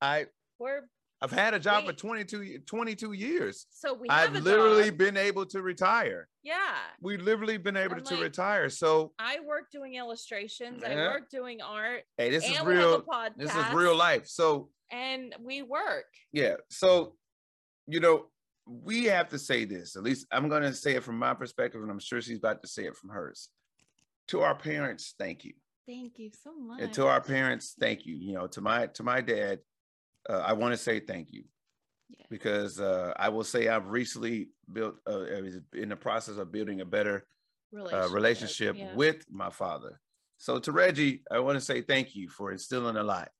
I 0.00 0.26
We're 0.58 0.82
I've 1.22 1.32
had 1.32 1.54
a 1.54 1.58
job 1.58 1.84
for 1.84 1.92
We- 1.92 1.96
22, 1.96 2.58
22 2.66 3.12
years. 3.12 3.66
so 3.70 3.94
we 3.94 4.06
I've 4.10 4.34
literally 4.34 4.90
job. 4.90 4.98
been 4.98 5.16
able 5.16 5.46
to 5.46 5.62
retire. 5.62 6.28
yeah. 6.42 6.76
We've 7.00 7.20
literally 7.22 7.56
been 7.56 7.76
able 7.76 7.96
I'm 7.96 8.04
to 8.04 8.14
like- 8.14 8.22
retire. 8.22 8.68
So 8.68 9.12
I 9.18 9.40
work 9.40 9.70
doing 9.72 9.94
illustrations. 9.94 10.84
I 10.84 10.94
work 10.94 11.30
doing 11.30 11.62
art. 11.62 12.04
hey, 12.18 12.30
this 12.30 12.44
is 12.44 12.50
we 12.50 12.56
have 12.56 12.66
a 12.66 12.70
real. 12.70 13.04
This 13.36 13.54
is 13.54 13.72
real 13.72 13.96
life. 13.96 14.26
So 14.28 14.70
And 14.90 15.34
we 15.40 15.62
work. 15.62 16.06
yeah. 16.32 16.56
So 16.70 17.16
you 17.88 18.00
know, 18.00 18.26
we 18.66 19.04
have 19.04 19.28
to 19.30 19.38
say 19.38 19.64
this. 19.64 19.96
At 19.96 20.02
least 20.02 20.26
I'm 20.30 20.48
gonna 20.48 20.74
say 20.74 20.96
it 20.96 21.04
from 21.04 21.18
my 21.18 21.32
perspective, 21.34 21.80
and 21.82 21.90
I'm 21.90 21.98
sure 22.00 22.20
she's 22.20 22.38
about 22.38 22.60
to 22.62 22.68
say 22.68 22.84
it 22.84 22.96
from 22.96 23.10
hers. 23.10 23.48
To 24.28 24.40
our 24.40 24.54
parents, 24.54 25.14
thank 25.18 25.44
you. 25.44 25.52
Thank 25.86 26.18
you 26.18 26.30
so 26.42 26.52
much. 26.58 26.80
And 26.80 26.92
to 26.94 27.06
our 27.06 27.20
parents, 27.20 27.74
thank 27.78 28.06
you. 28.06 28.16
You 28.16 28.34
know, 28.34 28.46
to 28.48 28.60
my 28.60 28.86
to 28.88 29.02
my 29.02 29.20
dad, 29.20 29.60
uh, 30.28 30.42
I 30.44 30.52
want 30.54 30.72
to 30.72 30.76
say 30.76 30.98
thank 31.00 31.32
you 31.32 31.44
Yeah. 32.08 32.26
because 32.28 32.80
uh, 32.80 33.12
I 33.16 33.28
will 33.28 33.44
say 33.44 33.68
I've 33.68 33.88
recently 33.88 34.48
built. 34.72 34.96
Uh, 35.06 35.24
I 35.36 35.40
was 35.40 35.60
in 35.74 35.90
the 35.90 35.96
process 35.96 36.38
of 36.38 36.50
building 36.50 36.80
a 36.80 36.84
better 36.84 37.26
uh, 37.92 38.08
relationship 38.10 38.76
yeah. 38.76 38.94
with 38.94 39.24
my 39.30 39.50
father. 39.50 40.00
So 40.38 40.58
to 40.58 40.72
Reggie, 40.72 41.22
I 41.30 41.38
want 41.38 41.56
to 41.56 41.64
say 41.64 41.80
thank 41.82 42.14
you 42.14 42.28
for 42.28 42.50
instilling 42.52 42.96
a 42.96 43.02
lot. 43.02 43.30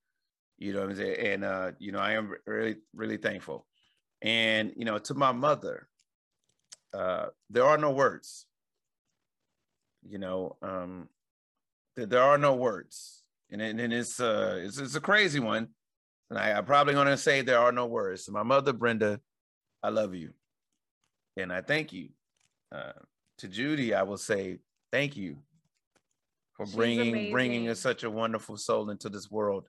You 0.58 0.72
know 0.72 0.80
what 0.80 0.90
I'm 0.90 0.96
saying? 0.96 1.26
And 1.26 1.44
uh, 1.44 1.72
you 1.78 1.92
know, 1.92 1.98
I 1.98 2.12
am 2.12 2.32
really, 2.46 2.76
really 2.94 3.16
thankful. 3.16 3.66
And 4.22 4.72
you 4.76 4.84
know, 4.84 4.98
to 4.98 5.14
my 5.14 5.32
mother, 5.32 5.88
uh, 6.94 7.26
there 7.50 7.64
are 7.64 7.76
no 7.76 7.90
words. 7.90 8.46
You 10.08 10.18
know, 10.18 10.56
um, 10.62 11.08
there, 11.96 12.06
there 12.06 12.22
are 12.22 12.38
no 12.38 12.54
words. 12.54 13.22
And, 13.50 13.62
and, 13.62 13.80
and 13.80 13.92
it's 13.92 14.18
uh 14.18 14.58
it's, 14.58 14.78
it's 14.78 14.96
a 14.96 15.00
crazy 15.00 15.40
one. 15.40 15.68
And 16.30 16.38
I, 16.38 16.52
I'm 16.52 16.64
probably 16.64 16.94
gonna 16.94 17.16
say 17.16 17.42
there 17.42 17.58
are 17.58 17.72
no 17.72 17.86
words. 17.86 18.24
So 18.24 18.32
my 18.32 18.42
mother, 18.42 18.72
Brenda, 18.72 19.20
I 19.82 19.90
love 19.90 20.14
you. 20.14 20.30
And 21.36 21.52
I 21.52 21.60
thank 21.60 21.92
you. 21.92 22.08
Uh, 22.74 22.92
to 23.38 23.48
Judy, 23.48 23.94
I 23.94 24.02
will 24.02 24.16
say 24.16 24.58
thank 24.90 25.16
you 25.16 25.36
for 26.54 26.66
She's 26.66 26.74
bringing 26.74 27.30
bringing 27.30 27.62
amazing. 27.62 27.70
us 27.70 27.80
such 27.80 28.02
a 28.02 28.10
wonderful 28.10 28.56
soul 28.56 28.90
into 28.90 29.08
this 29.08 29.30
world. 29.30 29.68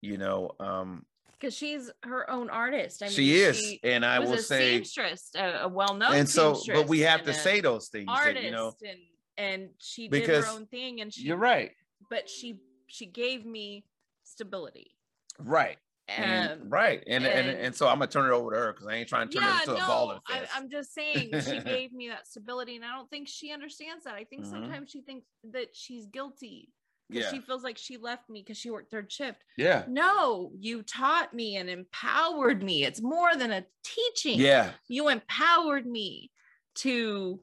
You 0.00 0.18
know, 0.18 0.50
um, 0.58 1.06
because 1.38 1.54
she's 1.56 1.90
her 2.02 2.28
own 2.30 2.50
artist. 2.50 3.02
I 3.02 3.06
mean, 3.06 3.14
she 3.14 3.34
is, 3.34 3.58
she 3.58 3.80
and 3.84 4.04
I 4.04 4.18
will 4.18 4.34
a 4.34 4.38
say, 4.38 4.76
seamstress, 4.78 5.30
a, 5.36 5.62
a 5.62 5.68
well-known 5.68 6.14
and 6.14 6.28
so, 6.28 6.60
but 6.66 6.88
we 6.88 7.00
have 7.00 7.24
to 7.24 7.34
say 7.34 7.60
those 7.60 7.88
things, 7.88 8.06
that, 8.06 8.12
artist, 8.12 8.44
you 8.44 8.50
know. 8.52 8.72
and 8.82 8.98
and 9.42 9.70
she 9.78 10.08
did 10.08 10.20
Because 10.22 10.44
her 10.46 10.50
own 10.52 10.66
thing, 10.66 11.00
and 11.00 11.12
she 11.12 11.22
You're 11.22 11.36
right, 11.36 11.72
but 12.10 12.28
she 12.28 12.60
she 12.86 13.06
gave 13.06 13.44
me 13.46 13.84
stability. 14.24 14.96
right, 15.38 15.78
and, 16.08 16.62
Um, 16.62 16.68
right, 16.68 17.02
and, 17.06 17.24
and 17.24 17.48
and- 17.48 17.58
and 17.58 17.74
so 17.74 17.88
I'm 17.88 17.98
gonna 17.98 18.10
turn 18.10 18.26
it 18.30 18.34
over 18.34 18.50
to 18.50 18.56
her 18.56 18.72
because 18.72 18.86
I 18.86 18.94
ain't 18.94 19.08
trying 19.08 19.28
to 19.28 19.34
turn 19.34 19.44
yeah, 19.44 19.58
it 19.58 19.68
into 19.68 19.78
no, 19.78 19.84
a 19.84 19.88
ball 19.88 20.20
I, 20.28 20.46
i'm 20.54 20.68
just 20.70 20.92
saying 20.94 21.30
she 21.40 21.58
gave 21.60 21.92
me 21.92 22.08
that 22.08 22.26
stability, 22.26 22.76
and 22.76 22.84
I 22.84 22.94
don't 22.96 23.08
think 23.10 23.28
she 23.28 23.52
understands 23.52 24.04
that. 24.04 24.14
I 24.14 24.24
think 24.24 24.44
Mhm. 24.44 24.50
sometimes 24.50 24.90
she 24.90 25.00
thinks 25.02 25.26
that 25.52 25.74
she's 25.74 26.06
guilty 26.06 26.70
because 27.08 27.24
yeah, 27.24 27.30
she 27.30 27.40
feels 27.40 27.62
like 27.62 27.78
she 27.78 27.96
left 27.98 28.28
me 28.30 28.40
because 28.42 28.56
she 28.58 28.70
worked 28.70 28.90
third 28.90 29.10
shift. 29.12 29.42
yeah, 29.56 29.84
No, 29.88 30.52
you 30.58 30.82
taught 30.82 31.34
me 31.34 31.56
and 31.56 31.68
empowered 31.68 32.62
me. 32.62 32.84
It's 32.84 33.02
more 33.02 33.34
than 33.36 33.52
a 33.52 33.66
teaching. 33.84 34.38
yeah, 34.38 34.72
You 34.88 35.08
empowered 35.08 35.86
me 35.86 36.30
to 36.76 37.40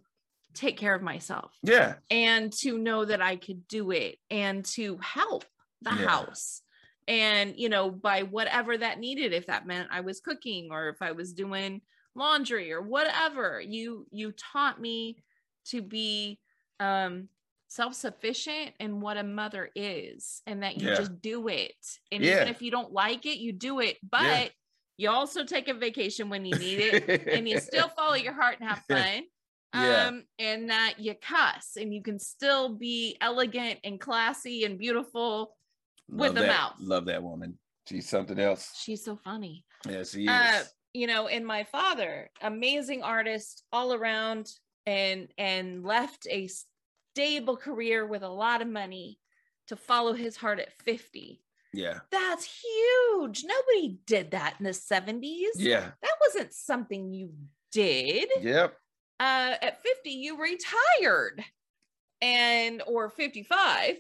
take 0.54 0.78
care 0.78 0.96
of 0.96 1.02
myself 1.02 1.54
yeah, 1.64 1.96
and 2.10 2.52
to 2.54 2.78
know 2.78 3.06
that 3.06 3.22
I 3.22 3.36
could 3.36 3.68
do 3.68 3.92
it 3.92 4.18
and 4.30 4.66
to 4.66 4.98
help 4.98 5.46
the 5.82 5.92
Yeah. 5.92 6.08
house. 6.08 6.62
And, 7.08 7.58
you 7.58 7.70
know, 7.70 7.90
by 7.90 8.24
whatever 8.24 8.78
that 8.78 9.00
needed, 9.00 9.34
if 9.34 9.48
that 9.48 9.66
meant 9.66 9.90
I 9.92 10.02
was 10.02 10.20
cooking 10.20 10.70
or 10.72 10.90
if 10.90 11.02
I 11.02 11.12
was 11.12 11.34
doing 11.34 11.82
laundry 12.16 12.72
or 12.72 12.82
whatever, 12.82 13.62
you 13.62 14.08
you 14.12 14.32
taught 14.32 14.80
me 14.80 15.24
to 15.66 15.82
be 15.82 16.40
um 16.80 17.30
self-sufficient 17.68 18.76
in 18.80 19.00
what 19.00 19.18
a 19.18 19.24
mother 19.24 19.70
is 19.76 20.42
and 20.48 20.64
that 20.64 20.78
you 20.78 20.90
Yeah. 20.90 20.96
just 20.96 21.22
do 21.22 21.48
it. 21.48 21.76
And 22.12 22.24
Yeah. 22.24 22.34
even 22.36 22.48
if 22.48 22.62
you 22.62 22.72
don't 22.72 22.92
like 22.92 23.26
it, 23.26 23.38
you 23.38 23.52
do 23.54 23.80
it. 23.80 23.98
But 24.04 24.52
you 24.98 25.10
also 25.10 25.46
take 25.46 25.68
a 25.68 25.74
vacation 25.74 26.30
when 26.30 26.46
you 26.46 26.56
need 26.56 26.80
it 26.80 26.98
and 27.32 27.48
you 27.48 27.58
still 27.58 27.88
follow 27.90 28.16
your 28.16 28.34
heart 28.34 28.60
and 28.60 28.68
have 28.70 28.80
fun. 28.90 29.24
Yeah. 29.74 30.08
Um, 30.08 30.24
and 30.40 30.70
that 30.70 30.96
you 30.98 31.14
cuss 31.22 31.78
and 31.80 31.94
you 31.94 32.02
can 32.02 32.18
still 32.20 32.70
be 32.76 33.18
elegant 33.22 33.80
and 33.84 34.00
classy 34.00 34.64
and 34.66 34.80
beautiful 34.80 35.56
with 36.10 36.30
Love 36.30 36.36
the 36.36 36.42
that- 36.42 36.48
mouth. 36.48 36.74
Love 36.80 37.06
that 37.06 37.22
woman. 37.22 37.58
She's 37.88 38.10
something 38.10 38.40
else. 38.40 38.72
She's 38.80 39.04
so 39.04 39.16
funny. 39.16 39.66
Yeah, 39.88 40.04
she 40.04 40.24
is. 40.24 40.30
Uh, 40.30 40.64
you 40.94 41.06
know, 41.08 41.28
and 41.28 41.46
my 41.46 41.64
father, 41.64 42.30
amazing 42.42 43.04
artist 43.04 43.64
all 43.72 43.94
around 43.94 44.50
and 44.86 45.28
and 45.38 45.84
left 45.84 46.26
a 46.30 46.50
stable 47.14 47.58
career 47.58 48.06
with 48.08 48.24
a 48.24 48.30
lot 48.30 48.62
of 48.62 48.68
money 48.68 49.20
to 49.68 49.76
follow 49.76 50.14
his 50.14 50.36
heart 50.36 50.60
at 50.60 50.74
50. 50.84 51.42
yeah, 51.74 52.00
That's 52.12 52.46
huge. 52.46 53.44
Nobody 53.46 54.00
did 54.08 54.32
that 54.32 54.56
in 54.60 54.66
the 54.66 54.72
70s. 54.72 55.50
yeah, 55.58 55.92
That 56.02 56.16
wasn't 56.22 56.54
something 56.54 57.14
you 57.14 57.32
did. 57.72 58.30
yep, 58.42 58.76
uh 59.20 59.56
at 59.62 59.82
50 59.84 60.10
you 60.10 60.42
retired 60.42 61.44
and 62.22 62.82
or 62.88 63.10
55 63.10 63.96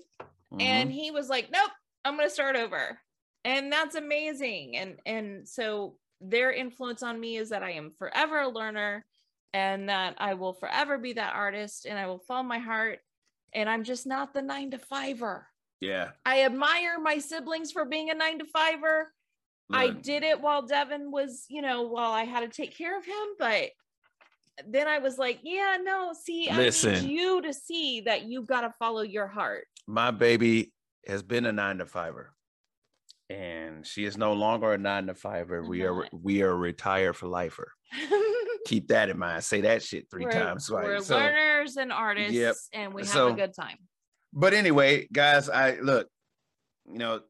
mhm. 0.54 0.62
and 0.62 0.92
he 0.92 1.12
was 1.12 1.30
like 1.30 1.50
nope 1.52 1.72
i'm 2.06 2.16
going 2.18 2.28
to 2.28 2.34
start 2.34 2.56
over. 2.56 3.00
And 3.46 3.72
that's 3.72 3.96
amazing. 3.96 4.78
And 4.78 4.98
and 5.06 5.48
so 5.48 5.96
their 6.22 6.52
influence 6.52 7.02
on 7.02 7.18
me 7.18 7.38
is 7.38 7.50
that 7.50 7.64
i 7.64 7.72
am 7.72 7.92
forever 7.98 8.42
a 8.42 8.50
learner 8.50 9.06
and 9.54 9.88
that 9.88 10.16
i 10.18 10.34
will 10.34 10.52
forever 10.52 10.98
be 10.98 11.14
that 11.14 11.34
artist 11.34 11.86
and 11.86 11.98
i 11.98 12.06
will 12.06 12.20
follow 12.20 12.44
my 12.44 12.60
heart. 12.60 13.00
And 13.54 13.70
i'm 13.70 13.84
just 13.84 14.06
not 14.06 14.34
the 14.34 14.42
nine 14.42 14.72
to 14.72 14.80
fiver 14.80 15.48
yeah. 15.80 16.10
i 16.26 16.44
admire 16.44 17.00
my 17.02 17.20
siblings 17.20 17.72
for 17.72 17.86
being 17.86 18.10
a 18.10 18.14
nine 18.14 18.40
to 18.40 18.46
fiver 18.46 19.14
I 19.72 19.92
did 19.92 20.24
it 20.24 20.42
while 20.42 20.64
Devin 20.64 21.12
was, 21.12 21.46
you 21.48 21.62
know, 21.62 21.84
while 21.84 22.12
I 22.12 22.24
had 22.24 22.40
to 22.40 22.48
take 22.48 22.76
care 22.76 22.98
of 22.98 23.06
him, 23.06 23.28
but 23.38 23.70
then 24.68 24.88
I 24.88 25.00
was 25.00 25.18
like, 25.18 25.40
yeah, 25.44 25.78
no, 25.82 26.14
see, 26.14 26.50
I 26.50 26.58
need 26.58 27.04
you 27.04 27.42
to 27.42 27.54
see 27.54 28.02
that 28.02 28.24
you've 28.24 28.48
got 28.48 28.62
to 28.62 28.74
follow 28.80 29.02
your 29.02 29.28
heart. 29.28 29.66
my 29.88 30.12
baby 30.12 30.72
has 31.08 31.24
been 31.24 31.46
a 31.46 31.52
nine 31.52 31.78
to 31.80 31.86
fiver, 31.86 32.34
and 33.30 33.86
she 33.86 34.06
is 34.06 34.18
no 34.18 34.34
longer 34.34 34.74
a 34.74 34.78
nine 34.78 35.08
to 35.08 35.16
fiver. 35.16 35.64
We 35.64 35.84
are 35.84 36.08
we 36.12 36.42
are 36.42 36.56
retired 36.56 37.16
for 37.16 37.28
lifer. 37.28 37.72
Keep 38.66 38.90
that 38.90 39.10
in 39.10 39.18
mind. 39.18 39.44
Say 39.44 39.62
that 39.62 39.82
shit 39.82 40.08
3 40.12 40.26
we're, 40.26 40.32
times. 40.32 40.70
Right. 40.70 40.86
We're 40.86 41.00
So- 41.00 41.18
learners 41.18 41.78
and 41.78 41.92
artists, 41.92 42.70
and 42.74 42.94
we 42.94 43.02
have 43.02 43.10
So- 43.10 43.30
a 43.30 43.34
good 43.34 43.54
time. 43.54 43.78
but 44.34 44.54
anyway, 44.54 45.08
guys, 45.12 45.50
I 45.50 45.80
look, 45.80 46.08
you 46.86 47.00
know, 47.00 47.22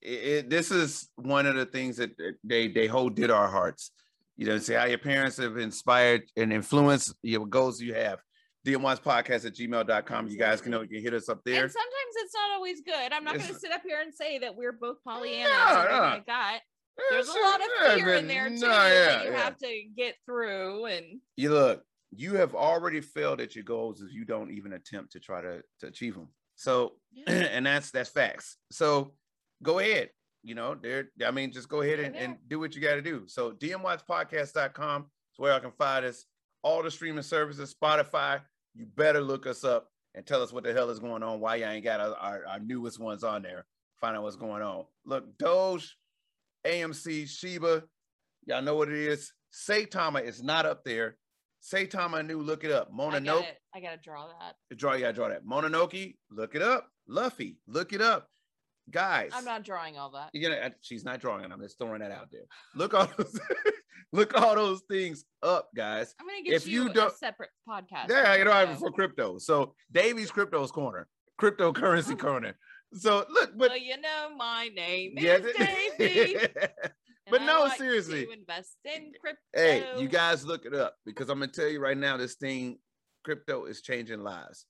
it, 0.00 0.08
it, 0.08 0.50
this 0.50 0.70
is 0.70 1.08
one 1.16 1.46
of 1.46 1.54
the 1.56 1.66
things 1.66 1.96
that 1.98 2.10
they 2.42 2.68
they 2.68 2.86
hold 2.86 3.16
to 3.16 3.34
our 3.34 3.48
hearts. 3.48 3.90
You 4.38 4.46
know, 4.46 4.58
say 4.58 4.74
how 4.74 4.84
your 4.84 4.98
parents 4.98 5.36
have 5.38 5.56
inspired 5.58 6.22
and 6.36 6.52
influenced 6.52 7.12
your 7.22 7.44
goals 7.44 7.80
you 7.80 7.92
have. 7.94 8.20
DM 8.64 8.82
Watts 8.82 9.00
podcast 9.00 9.44
at 9.44 9.54
gmail.com. 9.54 10.28
You 10.28 10.38
guys 10.38 10.60
can 10.60 10.70
know 10.70 10.82
you 10.82 10.88
can 10.88 11.02
hit 11.02 11.12
us 11.12 11.28
up 11.28 11.40
there. 11.44 11.64
And 11.64 11.72
sometimes 11.72 12.14
it's 12.16 12.34
not 12.34 12.50
always 12.54 12.80
good. 12.82 13.12
I'm 13.12 13.24
not 13.24 13.34
going 13.34 13.52
to 13.52 13.58
sit 13.58 13.72
up 13.72 13.82
here 13.84 14.00
and 14.00 14.14
say 14.14 14.38
that 14.38 14.54
we're 14.56 14.72
both 14.72 14.98
Pollyanna 15.04 15.48
No, 15.50 15.86
no. 15.90 15.98
like 16.02 16.26
that. 16.26 16.60
There's 17.10 17.28
a 17.28 17.32
lot 17.32 17.60
of 17.60 17.66
yeah, 17.82 17.94
fear 17.96 18.14
in 18.14 18.28
there 18.28 18.48
too 18.48 18.54
No, 18.56 18.68
that 18.68 18.92
yeah, 18.92 19.22
you 19.24 19.30
yeah. 19.30 19.42
have 19.42 19.58
to 19.58 19.82
get 19.96 20.14
through. 20.24 20.86
And 20.86 21.20
you 21.36 21.50
look, 21.50 21.82
you 22.14 22.36
have 22.36 22.54
already 22.54 23.00
failed 23.00 23.40
at 23.40 23.54
your 23.56 23.64
goals 23.64 24.00
if 24.02 24.12
you 24.12 24.24
don't 24.24 24.50
even 24.52 24.72
attempt 24.72 25.12
to 25.12 25.20
try 25.20 25.40
to, 25.40 25.62
to 25.80 25.86
achieve 25.88 26.14
them. 26.14 26.28
So, 26.56 26.92
and 27.26 27.66
that's 27.66 27.90
that's 27.90 28.10
facts. 28.10 28.56
So 28.70 29.14
go 29.62 29.78
ahead. 29.78 30.10
You 30.48 30.54
know, 30.54 30.74
there, 30.74 31.10
I 31.26 31.30
mean, 31.30 31.52
just 31.52 31.68
go 31.68 31.82
ahead 31.82 32.00
and, 32.00 32.16
and 32.16 32.36
do 32.48 32.58
what 32.58 32.74
you 32.74 32.80
got 32.80 32.94
to 32.94 33.02
do. 33.02 33.24
So 33.26 33.52
dmwattspodcast.com 33.52 35.02
is 35.02 35.38
where 35.38 35.52
I 35.52 35.58
can 35.58 35.72
find 35.72 36.06
us. 36.06 36.24
All 36.62 36.82
the 36.82 36.90
streaming 36.90 37.22
services, 37.22 37.74
Spotify, 37.80 38.40
you 38.74 38.86
better 38.96 39.20
look 39.20 39.46
us 39.46 39.62
up 39.62 39.88
and 40.14 40.24
tell 40.24 40.42
us 40.42 40.50
what 40.50 40.64
the 40.64 40.72
hell 40.72 40.88
is 40.88 41.00
going 41.00 41.22
on, 41.22 41.38
why 41.38 41.56
y'all 41.56 41.68
ain't 41.68 41.84
got 41.84 42.00
our, 42.00 42.14
our, 42.14 42.46
our 42.46 42.60
newest 42.60 42.98
ones 42.98 43.24
on 43.24 43.42
there. 43.42 43.66
Find 44.00 44.16
out 44.16 44.22
what's 44.22 44.36
going 44.36 44.62
on. 44.62 44.86
Look, 45.04 45.36
Doge, 45.36 45.94
AMC, 46.66 47.28
Shiba, 47.28 47.82
y'all 48.46 48.62
know 48.62 48.74
what 48.74 48.88
it 48.88 48.94
is. 48.94 49.30
Saitama 49.52 50.24
is 50.24 50.42
not 50.42 50.64
up 50.64 50.82
there. 50.82 51.18
Saitama 51.62 52.26
new, 52.26 52.40
look 52.40 52.64
it 52.64 52.72
up. 52.72 52.88
I 52.90 52.96
Mononoke, 52.96 53.24
gotta, 53.24 53.46
I 53.74 53.80
gotta 53.80 53.98
draw 54.02 54.28
that. 54.28 54.78
draw, 54.78 54.94
yeah, 54.94 55.12
draw 55.12 55.28
that. 55.28 55.44
Mononoke, 55.44 56.14
look 56.30 56.54
it 56.54 56.62
up. 56.62 56.88
Luffy, 57.06 57.58
look 57.66 57.92
it 57.92 58.00
up. 58.00 58.28
Guys, 58.90 59.30
I'm 59.34 59.44
not 59.44 59.64
drawing 59.64 59.98
all 59.98 60.10
that. 60.12 60.30
you 60.32 60.48
know, 60.48 60.56
uh, 60.56 60.70
she's 60.80 61.04
not 61.04 61.20
drawing 61.20 61.44
it. 61.44 61.50
I'm 61.52 61.60
just 61.60 61.78
throwing 61.78 62.00
that 62.00 62.10
out 62.10 62.28
there. 62.32 62.44
Look 62.74 62.94
all 62.94 63.08
those, 63.18 63.38
look 64.12 64.34
all 64.40 64.54
those 64.54 64.82
things 64.90 65.24
up, 65.42 65.68
guys. 65.76 66.14
I'm 66.20 66.26
gonna 66.26 66.42
get 66.42 66.54
If 66.54 66.66
you, 66.66 66.84
you 66.84 66.90
a 66.90 66.94
don't- 66.94 67.14
separate 67.16 67.50
podcast. 67.68 68.08
Yeah, 68.08 68.34
you 68.36 68.44
know, 68.44 68.52
I'm 68.52 68.76
for 68.76 68.90
crypto. 68.90 69.38
So 69.38 69.74
Davey's 69.92 70.30
Crypto's 70.30 70.70
corner, 70.70 71.06
cryptocurrency 71.40 72.18
corner. 72.26 72.56
So 72.94 73.26
look, 73.28 73.50
but 73.56 73.68
well, 73.70 73.76
you 73.78 74.00
know, 74.00 74.30
my 74.36 74.70
name 74.74 75.18
is 75.18 75.24
yeah, 75.24 75.38
Davey. 75.98 76.46
but 77.30 77.42
I 77.42 77.46
no, 77.46 77.60
like 77.64 77.76
seriously. 77.78 78.26
invest 78.32 78.76
in 78.86 79.12
crypto. 79.20 79.40
hey, 79.52 79.84
you 79.98 80.08
guys 80.08 80.46
look 80.46 80.64
it 80.64 80.74
up 80.74 80.94
because 81.04 81.28
I'm 81.28 81.38
gonna 81.40 81.52
tell 81.52 81.68
you 81.68 81.80
right 81.80 81.98
now, 81.98 82.16
this 82.16 82.36
thing, 82.36 82.78
crypto 83.24 83.66
is 83.66 83.82
changing 83.82 84.20
lives, 84.20 84.64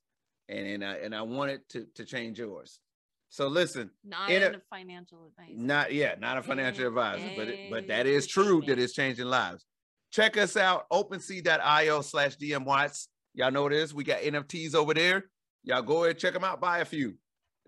and 0.48 0.66
and 0.66 0.85
I 0.85 0.94
and 0.94 1.14
I 1.14 1.22
want 1.22 1.52
it 1.52 1.68
to 1.70 1.87
to 1.94 2.04
change 2.04 2.40
yours. 2.40 2.81
So 3.30 3.46
listen, 3.48 3.90
not 4.04 4.30
a- 4.30 4.56
a 4.56 4.60
financial 4.70 5.26
advisor. 5.26 5.52
not 5.58 5.92
yeah, 5.92 6.14
not 6.18 6.38
a 6.38 6.42
financial 6.42 6.84
Eh, 6.84 6.88
advisor, 6.88 7.30
but 7.36 7.48
it, 7.48 7.70
but 7.70 7.86
that 7.88 8.06
is 8.06 8.26
true 8.26 8.62
that 8.66 8.78
it's 8.78 8.94
changing 8.94 9.26
lives. 9.26 9.64
Check 10.10 10.36
us 10.38 10.56
out, 10.56 10.86
OpenSea.io 10.90 12.00
slash 12.00 12.36
DM 12.36 12.64
Watts. 12.64 13.08
Y'all 13.34 13.50
know 13.50 13.62
what 13.64 13.72
it 13.74 13.80
is. 13.80 13.92
We 13.92 14.04
got 14.04 14.20
NFTs 14.22 14.74
over 14.74 14.94
there. 14.94 15.24
Y'all 15.62 15.82
go 15.82 16.04
ahead, 16.04 16.18
check 16.18 16.32
them 16.32 16.44
out, 16.44 16.60
buy 16.60 16.78
a 16.78 16.84
few. 16.84 17.14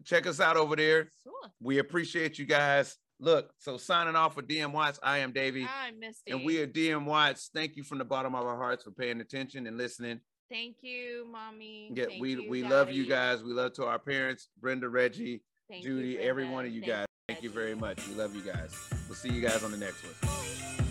Check 0.05 0.27
us 0.27 0.41
out 0.41 0.57
over 0.57 0.75
there. 0.77 1.11
Sure. 1.23 1.51
We 1.61 1.79
appreciate 1.79 2.39
you 2.39 2.47
guys. 2.47 2.97
Look, 3.19 3.53
so 3.59 3.77
signing 3.77 4.17
off 4.17 4.35
for 4.35 4.43
DM 4.43 4.73
Watts, 4.73 4.99
I 5.03 5.19
am 5.19 5.33
Davey. 5.33 5.69
I'm 5.69 6.01
Misty. 6.01 6.31
And 6.33 6.43
we 6.43 6.59
are 6.63 6.67
DM 6.67 7.05
Watts. 7.05 7.51
Thank 7.53 7.77
you 7.77 7.83
from 7.85 7.99
the 7.99 8.05
bottom 8.07 8.35
of 8.35 8.47
our 8.47 8.57
hearts 8.57 8.83
for 8.85 8.93
paying 8.93 9.21
attention 9.21 9.67
and 9.67 9.77
listening. 9.77 10.21
Thank 10.51 10.77
you, 10.81 11.27
mommy. 11.31 11.93
Yeah, 11.95 12.07
Thank 12.07 12.23
we 12.23 12.31
you, 12.33 12.51
we 12.51 12.63
love 12.65 12.91
you 12.91 13.07
guys. 13.07 13.43
We 13.45 13.53
love 13.53 13.75
to 13.75 13.85
our 13.85 13.99
parents, 13.99 14.49
Brenda, 14.59 14.89
Reggie, 14.89 15.43
Thank 15.71 15.85
Judy, 15.85 16.19
every 16.19 16.43
Brenda. 16.43 16.55
one 16.55 16.67
of 16.67 16.73
you 16.73 16.81
Thank 16.81 16.93
guys. 16.93 17.07
Thank 17.29 17.43
you 17.45 17.51
very 17.51 17.77
much. 17.77 18.07
We 18.09 18.15
love 18.17 18.35
you 18.35 18.43
guys. 18.43 18.75
We'll 19.09 19.15
see 19.15 19.29
you 19.29 19.41
guys 19.41 19.63
on 19.63 19.71
the 19.71 19.77
next 19.77 20.03
one. 20.03 20.90